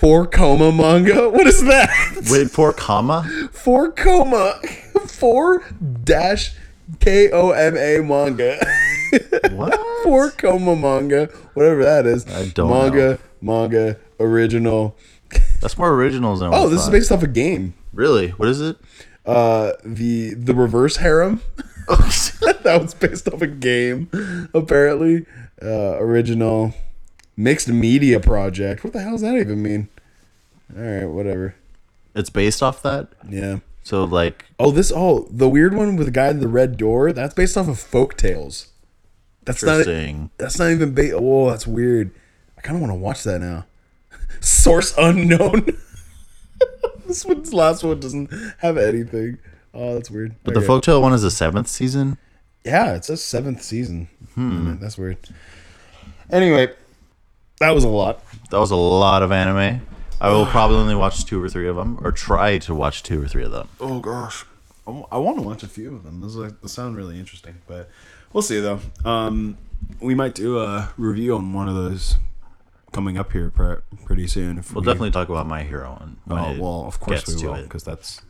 Four 0.05 0.27
koma 0.27 0.71
manga. 0.71 1.31
What 1.31 1.47
is 1.47 1.65
that? 1.65 1.89
wait, 2.31 2.51
four 2.51 2.75
comma? 2.75 3.27
Four 3.53 3.91
koma. 3.91 4.61
Four 5.07 5.65
dash 6.05 6.55
K 7.01 7.31
O 7.31 7.53
M 7.53 7.75
A 7.75 8.01
manga. 8.01 8.59
What? 9.53 9.81
Four 10.05 10.31
koma 10.33 10.77
manga. 10.77 11.31
Whatever 11.55 11.85
that 11.85 12.05
is. 12.05 12.27
I 12.27 12.51
don't 12.51 12.69
manga, 12.69 13.19
manga, 13.41 13.97
original. 14.21 14.95
That's 15.63 15.79
more 15.79 15.95
originals 15.95 16.41
than. 16.41 16.53
Oh, 16.53 16.69
this 16.69 16.83
is 16.83 16.91
based 16.91 17.11
off 17.11 17.23
a 17.23 17.27
game. 17.27 17.73
Really? 17.95 18.29
What 18.33 18.51
is 18.51 18.61
it? 18.61 18.77
Uh, 19.25 19.73
the 19.87 20.35
the 20.35 20.55
reverse 20.55 20.97
harem. 20.97 21.41
Oh 21.87 22.09
shit. 22.09 22.63
That 22.63 22.81
was 22.81 22.95
based 22.95 23.29
off 23.29 23.43
a 23.43 23.47
game, 23.47 24.09
apparently. 24.55 25.27
Uh, 25.63 25.99
original 25.99 26.73
mixed 27.37 27.69
media 27.69 28.21
project. 28.21 28.85
What 28.85 28.93
the 28.95 29.03
hell 29.03 29.13
does 29.13 29.21
that 29.21 29.35
even 29.35 29.63
mean? 29.63 29.89
All 30.77 30.83
right, 30.83 31.05
whatever. 31.07 31.55
it's 32.15 32.31
based 32.31 32.63
off 32.63 32.83
that. 32.83 33.09
Yeah. 33.29 33.59
So 33.83 34.05
like, 34.05 34.47
Oh, 34.59 34.71
this 34.71 34.93
oh 34.95 35.27
the 35.31 35.49
weird 35.49 35.75
one 35.75 35.97
with 35.97 36.07
the 36.07 36.11
guy 36.13 36.29
in 36.29 36.41
the 36.41 36.49
red 36.49 36.77
door. 36.77 37.13
That's 37.13 37.35
based 37.35 37.57
off 37.57 37.69
of 37.69 37.79
folk 37.79 38.17
tales. 38.17 38.69
That's 39.45 39.63
not. 39.63 39.81
interesting. 39.81 40.31
That's 40.39 40.59
not 40.59 40.71
even 40.71 40.95
based. 40.95 41.15
Oh, 41.17 41.51
that's 41.51 41.67
weird. 41.67 42.11
I 42.57 42.63
kind 42.63 42.77
of 42.77 42.81
want 42.81 42.93
to 42.93 42.99
watch 42.99 43.25
that 43.25 43.41
now. 43.41 43.67
Source 44.41 44.95
unknown. 44.97 45.67
this 47.07 47.25
one's 47.27 47.53
last 47.53 47.85
one 47.85 48.01
doesn't 48.01 48.31
have 48.59 48.79
anything. 48.79 49.39
Oh, 49.75 49.95
that's 49.95 50.11
weird. 50.11 50.35
But 50.45 50.55
the 50.55 50.61
Okay. 50.61 50.69
folktale 50.69 51.03
one 51.03 51.13
is 51.13 51.23
the 51.23 51.31
seventh 51.31 51.69
season. 51.69 52.17
Yeah, 52.65 52.95
it's 52.95 53.11
a 53.11 53.17
seventh 53.19 53.63
season. 53.63 54.09
Hmm. 54.35 54.77
That's 54.81 54.97
weird. 54.97 55.19
Anyway, 56.31 56.73
that 57.61 57.73
was 57.73 57.85
a 57.85 57.89
lot. 57.89 58.23
That 58.51 58.59
was 58.61 58.71
a 58.71 58.77
lot 58.77 59.23
of 59.23 59.31
anime. 59.31 59.87
I 60.21 60.31
will 60.31 60.47
probably 60.47 60.77
only 60.77 60.95
watch 60.95 61.25
two 61.27 61.43
or 61.43 61.49
three 61.49 61.69
of 61.69 61.77
them, 61.77 61.99
or 62.03 62.13
try 62.13 62.59
to 62.59 62.75
watch 62.75 63.03
two 63.03 63.23
or 63.23 63.29
three 63.29 63.45
of 63.45 63.51
them. 63.53 63.69
Oh 63.81 64.01
gosh, 64.01 64.45
I 64.87 65.19
want 65.19 65.39
to 65.39 65.43
watch 65.43 65.63
a 65.63 65.69
few 65.69 65.95
of 65.95 66.05
them. 66.05 66.21
Those, 66.21 66.37
like, 66.37 66.61
those 66.61 66.73
sound 66.73 66.97
really 66.97 67.19
interesting, 67.19 67.57
but 67.67 67.91
we'll 68.33 68.43
see 68.43 68.61
though. 68.61 68.81
Um, 69.05 69.59
we 70.01 70.15
might 70.15 70.35
do 70.35 70.59
a 70.61 70.93
review 70.97 71.35
on 71.37 71.53
one 71.53 71.69
of 71.69 71.75
those 71.75 72.17
coming 72.93 73.19
up 73.19 73.33
here 73.33 73.51
pre- 73.51 73.77
pretty 74.05 74.27
soon. 74.27 74.59
If 74.59 74.73
We'll 74.73 74.83
we, 74.83 74.87
definitely 74.87 75.11
talk 75.11 75.29
about 75.29 75.47
My 75.47 75.63
Hero 75.65 75.99
and 76.01 76.17
when 76.25 76.39
Oh 76.39 76.53
it 76.53 76.61
well, 76.61 76.85
of 76.87 77.01
course 77.01 77.21
gets 77.25 77.35
we 77.35 77.41
to 77.43 77.49
will, 77.49 77.55
it. 77.57 77.63
because 77.65 77.85
that's 77.85 78.21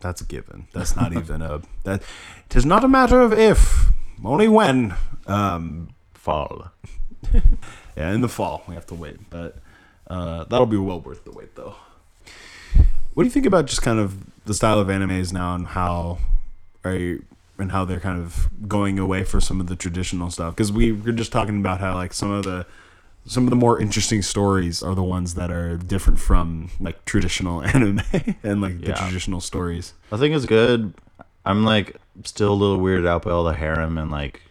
that's 0.00 0.20
a 0.20 0.24
given. 0.24 0.66
That's 0.72 0.94
not 0.96 1.12
even 1.12 1.42
a 1.42 1.62
that. 1.84 2.02
It 2.50 2.56
is 2.56 2.66
not 2.66 2.84
a 2.84 2.88
matter 2.88 3.20
of 3.20 3.32
if, 3.32 3.86
only 4.24 4.48
when. 4.48 4.94
Um, 5.26 5.88
fall. 6.14 6.70
yeah, 7.96 8.12
in 8.12 8.20
the 8.20 8.28
fall 8.28 8.62
we 8.68 8.74
have 8.74 8.86
to 8.86 8.94
wait, 8.94 9.30
but 9.30 9.56
uh, 10.12 10.44
that'll 10.44 10.66
be 10.66 10.76
well 10.76 11.00
worth 11.00 11.24
the 11.24 11.30
wait, 11.30 11.54
though. 11.54 11.74
What 13.14 13.22
do 13.22 13.26
you 13.26 13.30
think 13.30 13.46
about 13.46 13.64
just 13.64 13.80
kind 13.80 13.98
of 13.98 14.26
the 14.44 14.52
style 14.52 14.78
of 14.78 14.88
animes 14.88 15.32
now 15.32 15.54
and 15.54 15.66
how 15.68 16.18
are 16.84 16.94
you, 16.94 17.24
and 17.58 17.72
how 17.72 17.86
they're 17.86 18.00
kind 18.00 18.20
of 18.20 18.50
going 18.68 18.98
away 18.98 19.24
for 19.24 19.40
some 19.40 19.58
of 19.58 19.68
the 19.68 19.76
traditional 19.76 20.30
stuff? 20.30 20.54
Because 20.54 20.70
we 20.70 20.92
were 20.92 21.12
just 21.12 21.32
talking 21.32 21.60
about 21.60 21.80
how 21.80 21.94
like 21.94 22.12
some 22.12 22.30
of 22.30 22.44
the 22.44 22.66
some 23.24 23.44
of 23.44 23.50
the 23.50 23.56
more 23.56 23.80
interesting 23.80 24.20
stories 24.20 24.82
are 24.82 24.94
the 24.94 25.02
ones 25.02 25.34
that 25.34 25.50
are 25.50 25.78
different 25.78 26.18
from 26.20 26.70
like 26.78 27.02
traditional 27.06 27.62
anime 27.74 28.02
and 28.42 28.60
like 28.60 28.82
the 28.82 28.92
traditional 28.92 29.40
stories. 29.40 29.94
I 30.10 30.18
think 30.18 30.34
it's 30.34 30.44
good. 30.44 30.92
I'm 31.46 31.64
like 31.64 31.96
still 32.24 32.52
a 32.52 32.54
little 32.54 32.78
weirded 32.78 33.06
out 33.06 33.22
by 33.22 33.30
all 33.30 33.44
the 33.44 33.54
harem 33.54 33.96
and 33.96 34.10
like 34.10 34.42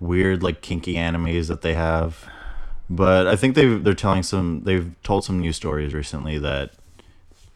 weird 0.00 0.42
like 0.42 0.60
kinky 0.60 0.96
animes 0.96 1.48
that 1.48 1.62
they 1.62 1.72
have. 1.72 2.28
But 2.96 3.26
I 3.26 3.36
think 3.36 3.54
they've 3.54 3.82
they're 3.82 3.94
telling 3.94 4.22
some 4.22 4.62
they've 4.64 4.94
told 5.02 5.24
some 5.24 5.40
new 5.40 5.52
stories 5.52 5.94
recently 5.94 6.38
that 6.38 6.72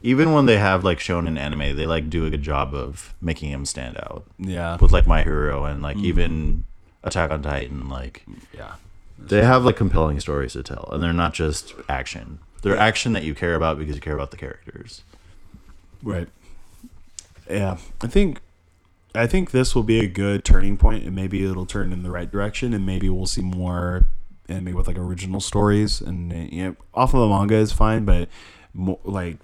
even 0.00 0.32
when 0.32 0.46
they 0.46 0.56
have 0.56 0.82
like 0.82 0.98
shown 0.98 1.26
in 1.26 1.36
anime, 1.36 1.76
they 1.76 1.84
like 1.84 2.08
do 2.08 2.24
a 2.24 2.30
good 2.30 2.42
job 2.42 2.74
of 2.74 3.14
making 3.20 3.50
him 3.50 3.66
stand 3.66 3.98
out. 3.98 4.24
Yeah, 4.38 4.78
With 4.80 4.92
like 4.92 5.06
My 5.06 5.22
Hero 5.22 5.64
and 5.64 5.82
like 5.82 5.96
mm-hmm. 5.96 6.06
even 6.06 6.64
Attack 7.04 7.30
on 7.30 7.42
Titan, 7.42 7.90
like 7.90 8.24
yeah, 8.56 8.76
they 9.18 9.44
have 9.44 9.64
like 9.64 9.76
compelling 9.76 10.20
stories 10.20 10.54
to 10.54 10.62
tell, 10.62 10.88
and 10.90 11.02
they're 11.02 11.12
not 11.12 11.34
just 11.34 11.74
action. 11.86 12.38
They're 12.62 12.76
action 12.76 13.12
that 13.12 13.22
you 13.22 13.34
care 13.34 13.54
about 13.54 13.78
because 13.78 13.94
you 13.94 14.00
care 14.00 14.14
about 14.14 14.30
the 14.30 14.38
characters. 14.38 15.02
right. 16.02 16.28
Yeah, 17.48 17.76
I 18.00 18.06
think 18.06 18.40
I 19.14 19.26
think 19.26 19.50
this 19.50 19.74
will 19.74 19.82
be 19.82 20.00
a 20.00 20.08
good 20.08 20.44
turning 20.44 20.78
point, 20.78 21.04
and 21.04 21.14
maybe 21.14 21.44
it'll 21.44 21.66
turn 21.66 21.92
in 21.92 22.02
the 22.02 22.10
right 22.10 22.30
direction, 22.30 22.72
and 22.72 22.86
maybe 22.86 23.10
we'll 23.10 23.26
see 23.26 23.42
more 23.42 24.06
anime 24.48 24.74
with 24.74 24.86
like 24.86 24.98
original 24.98 25.40
stories. 25.40 26.00
And 26.00 26.32
uh, 26.32 26.36
you 26.36 26.64
know, 26.64 26.76
off 26.94 27.14
of 27.14 27.20
the 27.20 27.28
manga 27.28 27.56
is 27.56 27.72
fine, 27.72 28.04
but 28.04 28.28
mo- 28.74 29.00
like 29.04 29.38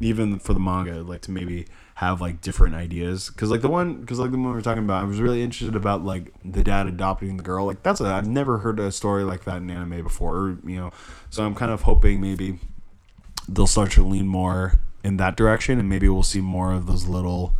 even 0.00 0.38
for 0.38 0.54
the 0.54 0.60
manga, 0.60 1.02
like 1.02 1.22
to 1.22 1.30
maybe 1.30 1.66
have 1.96 2.20
like 2.20 2.42
different 2.42 2.74
ideas, 2.74 3.30
because 3.30 3.50
like 3.50 3.62
the 3.62 3.68
one, 3.68 4.00
because 4.00 4.18
like 4.18 4.30
the 4.30 4.36
one 4.36 4.52
we're 4.52 4.60
talking 4.60 4.84
about, 4.84 5.02
I 5.02 5.06
was 5.06 5.20
really 5.20 5.42
interested 5.42 5.74
about 5.74 6.04
like 6.04 6.32
the 6.44 6.62
dad 6.62 6.86
adopting 6.86 7.38
the 7.38 7.42
girl. 7.42 7.64
Like 7.64 7.82
that's 7.82 8.00
a 8.00 8.04
I've 8.04 8.26
never 8.28 8.58
heard 8.58 8.78
a 8.78 8.92
story 8.92 9.24
like 9.24 9.44
that 9.44 9.58
in 9.58 9.70
anime 9.70 10.02
before, 10.02 10.36
or, 10.36 10.58
you 10.64 10.76
know. 10.76 10.92
So 11.30 11.44
I'm 11.44 11.54
kind 11.54 11.72
of 11.72 11.82
hoping 11.82 12.20
maybe 12.20 12.58
they'll 13.48 13.66
start 13.66 13.92
to 13.92 14.04
lean 14.04 14.26
more 14.26 14.80
in 15.04 15.16
that 15.18 15.36
direction 15.36 15.78
and 15.78 15.88
maybe 15.88 16.08
we'll 16.08 16.22
see 16.24 16.40
more 16.40 16.72
of 16.72 16.86
those 16.86 17.06
little 17.06 17.54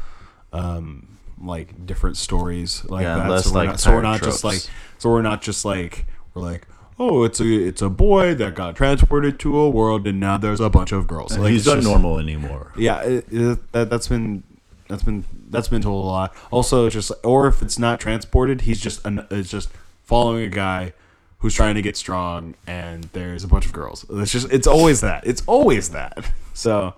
um 0.53 1.07
like 1.41 1.87
different 1.87 2.17
stories 2.17 2.85
like 2.87 3.05
Yeah, 3.05 3.17
that 3.19 3.31
less 3.31 3.45
so 3.45 3.53
we're 3.53 3.59
like 3.59 3.69
not, 3.69 3.81
so 3.81 3.93
we're 3.93 4.03
not 4.03 4.21
just 4.21 4.43
like 4.43 4.61
so 4.99 5.11
we're 5.11 5.23
not 5.23 5.43
just 5.43 5.65
like 5.65 6.07
we're 6.35 6.43
like 6.43 6.67
oh 6.99 7.25
it's 7.25 7.41
a 7.41 7.45
it's 7.47 7.83
a 7.83 7.89
boy 7.91 8.35
that 8.35 8.55
got 8.55 8.75
transported 8.77 9.39
to 9.41 9.57
a 9.59 9.69
world 9.69 10.07
and 10.07 10.19
now 10.21 10.37
there's 10.39 10.61
a 10.61 10.71
bunch 10.71 10.93
of 10.93 11.07
girls. 11.07 11.37
Like, 11.37 11.53
He's 11.53 11.67
not 11.67 11.77
just- 11.77 11.87
normal 11.87 12.19
anymore. 12.19 12.73
yeah 12.77 13.03
it, 13.03 13.27
it, 13.31 13.73
that, 13.73 13.91
that's 13.91 14.09
been 14.09 14.43
that's 14.89 15.03
been 15.03 15.25
that's 15.51 15.69
been 15.69 15.83
told 15.83 16.05
a 16.05 16.09
lot. 16.09 16.35
Also 16.51 16.87
it's 16.87 16.95
just 16.95 17.13
or 17.25 17.49
if 17.49 17.61
it's 17.63 17.79
not 17.79 18.01
transported 18.01 18.63
he's 18.63 18.81
just 18.81 19.05
an, 19.07 19.27
it's 19.31 19.51
just 19.51 19.69
following 20.05 20.45
a 20.45 20.49
guy 20.49 20.93
who's 21.41 21.55
trying 21.55 21.75
to 21.75 21.83
get 21.83 21.97
strong 21.97 22.55
and 22.67 23.05
there's 23.13 23.45
a 23.45 23.49
bunch 23.49 23.67
of 23.67 23.73
girls. 23.73 24.07
It's 24.09 24.33
just 24.33 24.51
it's 24.53 24.67
always 24.67 25.01
that. 25.03 25.27
It's 25.27 25.43
always 25.47 25.91
that. 25.91 26.31
So 26.55 26.95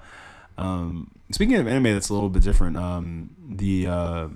um 0.56 1.10
speaking 1.32 1.56
of 1.56 1.66
anime 1.66 1.92
that's 1.94 2.10
a 2.10 2.14
little 2.14 2.28
bit 2.28 2.42
different. 2.44 2.76
Um 2.76 3.30
the 3.48 3.86
uh 3.88 4.28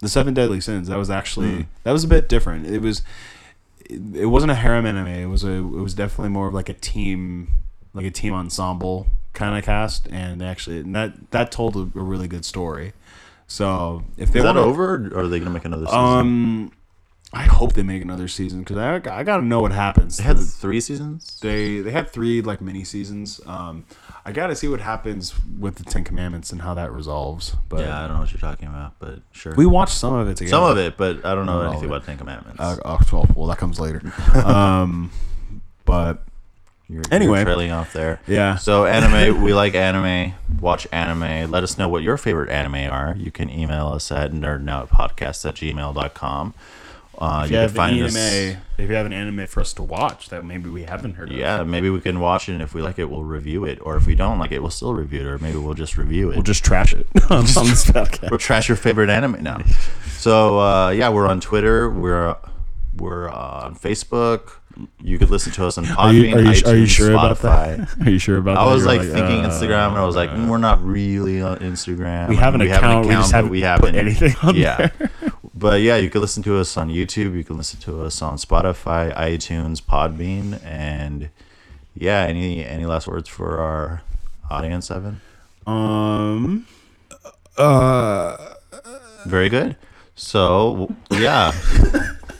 the 0.00 0.08
seven 0.08 0.32
deadly 0.34 0.60
sins 0.60 0.88
that 0.88 0.96
was 0.96 1.10
actually 1.10 1.66
that 1.82 1.92
was 1.92 2.02
a 2.04 2.08
bit 2.08 2.28
different. 2.30 2.66
It 2.66 2.80
was 2.80 3.02
it, 3.90 4.26
wasn't 4.26 4.50
a 4.50 4.54
harem 4.54 4.86
anime 4.86 5.06
it 5.06 5.26
was 5.26 5.44
a 5.44 5.50
it 5.52 5.60
was 5.62 5.94
definitely 5.94 6.30
more 6.30 6.48
of 6.48 6.54
like 6.54 6.68
a 6.68 6.74
team 6.74 7.48
like 7.92 8.06
a 8.06 8.10
team 8.10 8.32
ensemble 8.34 9.06
kind 9.32 9.58
of 9.58 9.64
cast, 9.64 10.06
and 10.08 10.42
actually 10.42 10.78
and 10.80 10.94
that 10.94 11.30
that 11.32 11.50
told 11.52 11.76
a, 11.76 11.80
a 11.80 12.02
really 12.02 12.28
good 12.28 12.44
story. 12.44 12.92
So 13.46 14.02
if 14.16 14.32
they 14.32 14.38
Is 14.40 14.44
that 14.44 14.54
wanna- 14.54 14.66
over, 14.66 15.10
or 15.12 15.20
are 15.20 15.28
they 15.28 15.38
gonna 15.38 15.50
make 15.50 15.64
another 15.64 15.86
season? 15.86 15.98
Um, 16.00 16.72
I 17.34 17.42
hope 17.44 17.72
they 17.74 17.82
make 17.82 18.02
another 18.02 18.28
season 18.28 18.60
because 18.60 18.76
I, 18.76 18.94
I 18.96 19.22
gotta 19.24 19.42
know 19.44 19.60
what 19.60 19.72
happens. 19.72 20.16
they 20.16 20.22
had 20.24 20.38
three 20.38 20.80
seasons. 20.80 21.38
they 21.40 21.80
they 21.80 21.90
had 21.90 22.08
three 22.10 22.40
like 22.42 22.60
mini 22.60 22.84
seasons. 22.84 23.40
Um, 23.46 23.84
I 24.24 24.32
gotta 24.32 24.54
see 24.56 24.68
what 24.68 24.80
happens 24.80 25.34
with 25.58 25.76
the 25.76 25.84
Ten 25.84 26.04
Commandments 26.04 26.52
and 26.52 26.62
how 26.62 26.74
that 26.74 26.92
resolves. 26.92 27.56
But 27.68 27.80
Yeah, 27.80 27.98
I 27.98 28.06
don't 28.06 28.16
know 28.16 28.20
what 28.20 28.32
you're 28.32 28.40
talking 28.40 28.68
about, 28.68 28.94
but 28.98 29.20
sure. 29.32 29.54
we 29.54 29.66
watched 29.66 29.94
some 29.96 30.14
of 30.14 30.28
it 30.28 30.36
together. 30.36 30.50
Some 30.50 30.64
of 30.64 30.78
it, 30.78 30.96
but 30.96 31.24
I 31.26 31.34
don't 31.34 31.46
know 31.46 31.62
Not 31.62 31.72
anything 31.72 31.88
about 31.90 32.04
Ten 32.04 32.16
Commandments. 32.16 32.60
Uh, 32.60 32.76
oh, 32.84 32.98
well, 33.12 33.26
well, 33.34 33.46
that 33.48 33.58
comes 33.58 33.78
later. 33.78 34.00
um, 34.44 35.10
but 35.84 36.22
You're, 36.88 37.02
anyway. 37.10 37.38
you're 37.38 37.44
trailing 37.46 37.72
off 37.72 37.92
there. 37.92 38.20
Yeah. 38.26 38.56
So 38.56 38.86
anime, 38.86 39.42
we 39.42 39.52
like 39.52 39.74
anime. 39.74 40.34
Watch 40.60 40.86
anime. 40.92 41.50
Let 41.50 41.62
us 41.62 41.76
know 41.76 41.88
what 41.88 42.02
your 42.02 42.16
favorite 42.16 42.48
anime 42.50 42.90
are. 42.90 43.14
You 43.18 43.30
can 43.30 43.50
email 43.50 43.88
us 43.88 44.10
at 44.10 44.32
nerdnoutpodcast 44.32 45.46
at 45.48 45.54
gmail.com. 45.56 46.54
Uh, 47.18 47.42
if 47.44 47.50
you 47.50 47.56
you 47.56 47.60
can 47.60 47.68
have 47.68 47.72
find 47.76 47.96
an 47.98 48.04
us. 48.06 48.16
anime, 48.16 48.62
if 48.78 48.88
you 48.90 48.94
have 48.96 49.06
an 49.06 49.12
anime 49.12 49.46
for 49.46 49.60
us 49.60 49.72
to 49.74 49.82
watch 49.82 50.28
that 50.30 50.44
maybe 50.44 50.68
we 50.68 50.82
haven't 50.84 51.14
heard 51.14 51.30
of, 51.30 51.36
Yeah, 51.36 51.62
maybe 51.62 51.90
we 51.90 52.00
can 52.00 52.20
watch 52.20 52.48
it, 52.48 52.52
and 52.52 52.62
if 52.62 52.74
we 52.74 52.82
like 52.82 52.98
it, 52.98 53.04
we'll 53.10 53.22
review 53.24 53.64
it. 53.64 53.78
Or 53.82 53.96
if 53.96 54.06
we 54.06 54.14
don't 54.14 54.38
like 54.38 54.52
it, 54.52 54.60
we'll 54.60 54.70
still 54.70 54.94
review 54.94 55.20
it. 55.20 55.26
Or 55.26 55.38
maybe 55.38 55.58
we'll 55.58 55.74
just 55.74 55.96
review 55.96 56.30
it. 56.30 56.34
we'll 56.34 56.42
just 56.42 56.64
trash 56.64 56.92
it 56.92 57.06
on, 57.30 57.38
on 57.38 57.44
this 57.44 57.84
podcast. 57.90 58.30
We'll 58.30 58.38
trash 58.38 58.68
your 58.68 58.76
favorite 58.76 59.10
anime 59.10 59.42
now. 59.42 59.62
So 60.18 60.58
uh, 60.60 60.90
yeah, 60.90 61.08
we're 61.10 61.28
on 61.28 61.40
Twitter. 61.40 61.88
We're 61.90 62.36
we're 62.96 63.28
uh, 63.28 63.64
on 63.64 63.76
Facebook. 63.76 64.52
You 65.00 65.18
could 65.18 65.30
listen 65.30 65.52
to 65.52 65.66
us 65.66 65.78
on 65.78 65.86
Are 65.86 66.12
you, 66.12 66.24
Podbean, 66.24 66.34
are 66.34 66.40
you, 66.40 66.48
iTunes, 66.48 66.72
are 66.72 66.76
you 66.76 66.86
sure 66.86 67.12
about 67.12 67.38
that? 67.40 67.96
Are 68.06 68.10
you 68.10 68.18
sure 68.18 68.38
about 68.38 68.54
that? 68.54 68.60
I 68.60 68.72
was 68.72 68.84
You're 68.84 68.96
like, 68.96 69.02
thinking 69.02 69.44
uh, 69.44 69.48
Instagram, 69.48 69.90
and 69.90 69.98
I 69.98 70.04
was 70.04 70.16
like, 70.16 70.30
mm, 70.30 70.48
we're 70.48 70.58
not 70.58 70.84
really 70.84 71.42
on 71.42 71.58
Instagram. 71.58 72.28
we 72.28 72.36
have 72.36 72.54
an 72.54 72.60
account. 72.60 73.06
we 73.06 73.14
just 73.14 73.32
haven't 73.32 73.50
we 73.50 73.60
put 73.60 73.66
haven't 73.66 73.96
anything 73.96 74.34
on 74.42 74.56
yeah. 74.56 74.88
there. 74.98 75.10
But 75.54 75.82
yeah, 75.82 75.96
you 75.96 76.10
can 76.10 76.20
listen 76.20 76.42
to 76.44 76.58
us 76.58 76.76
on 76.76 76.88
YouTube. 76.88 77.36
You 77.36 77.44
can 77.44 77.56
listen 77.56 77.78
to 77.80 78.02
us 78.02 78.20
on 78.20 78.36
Spotify, 78.36 79.14
iTunes, 79.16 79.80
Podbean, 79.80 80.64
and 80.64 81.30
yeah. 81.94 82.22
Any 82.22 82.64
any 82.64 82.86
last 82.86 83.06
words 83.06 83.28
for 83.28 83.58
our 83.58 84.02
audience, 84.50 84.90
Evan? 84.90 85.20
Um. 85.66 86.66
Uh. 87.56 88.36
Very 89.26 89.48
good. 89.48 89.76
So 90.16 90.94
yeah, 91.10 91.52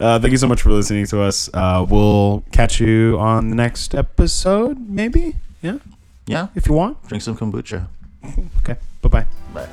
Uh, 0.00 0.18
thank 0.18 0.32
you 0.32 0.38
so 0.38 0.48
much 0.48 0.62
for 0.62 0.70
listening 0.70 1.06
to 1.06 1.22
us. 1.22 1.48
Uh, 1.54 1.84
we'll 1.88 2.42
catch 2.52 2.80
you 2.80 3.16
on 3.18 3.48
the 3.50 3.56
next 3.56 3.94
episode, 3.94 4.88
maybe. 4.88 5.36
Yeah, 5.62 5.78
yeah. 6.26 6.48
if 6.54 6.66
you 6.66 6.74
want. 6.74 7.02
Drink 7.08 7.22
some 7.22 7.36
kombucha. 7.36 7.86
Okay. 8.60 8.76
Bye 9.02 9.26
bye. 9.54 9.66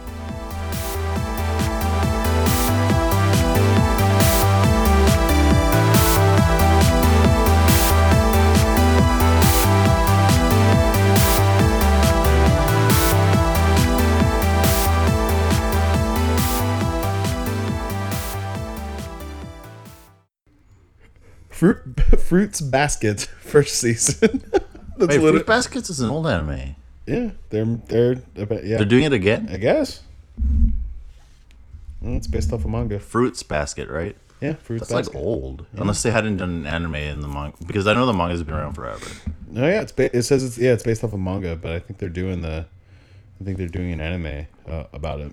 Fruit 21.61 21.77
Fruits 22.19 22.59
Basket 22.59 23.21
first 23.21 23.75
season. 23.75 24.43
That's 24.97 25.15
Wait, 25.15 25.19
Fruit 25.19 25.45
Baskets 25.45 25.91
is 25.91 25.99
an 25.99 26.09
old 26.09 26.25
anime. 26.25 26.75
yeah, 27.05 27.29
they're 27.51 27.65
they're 27.65 28.15
yeah. 28.35 28.77
They're 28.77 28.83
doing 28.83 29.03
it 29.03 29.13
again. 29.13 29.47
I 29.47 29.57
guess. 29.57 30.01
Well, 32.01 32.15
it's 32.15 32.25
based 32.25 32.51
off 32.51 32.65
a 32.65 32.67
manga. 32.67 32.99
Fruits 32.99 33.43
Basket, 33.43 33.89
right? 33.89 34.15
Yeah, 34.41 34.53
Fruits 34.53 34.87
That's 34.87 35.07
Basket. 35.07 35.13
like 35.15 35.23
old, 35.23 35.67
unless 35.73 36.01
they 36.01 36.09
hadn't 36.09 36.37
done 36.37 36.49
an 36.49 36.65
anime 36.65 36.95
in 36.95 37.21
the 37.21 37.27
manga. 37.27 37.55
Because 37.67 37.85
I 37.85 37.93
know 37.93 38.07
the 38.07 38.13
manga's 38.13 38.41
been 38.41 38.55
around 38.55 38.73
forever. 38.73 39.05
No, 39.47 39.67
yeah, 39.67 39.81
it's 39.81 39.91
ba- 39.91 40.17
it 40.17 40.23
says 40.23 40.43
it's 40.43 40.57
yeah, 40.57 40.73
it's 40.73 40.81
based 40.81 41.03
off 41.03 41.13
a 41.13 41.17
manga, 41.19 41.55
but 41.55 41.73
I 41.73 41.77
think 41.79 41.99
they're 41.99 42.09
doing 42.09 42.41
the, 42.41 42.65
I 43.39 43.43
think 43.43 43.59
they're 43.59 43.67
doing 43.67 43.91
an 43.91 44.01
anime 44.01 44.47
uh, 44.67 44.85
about 44.93 45.19
it. 45.19 45.31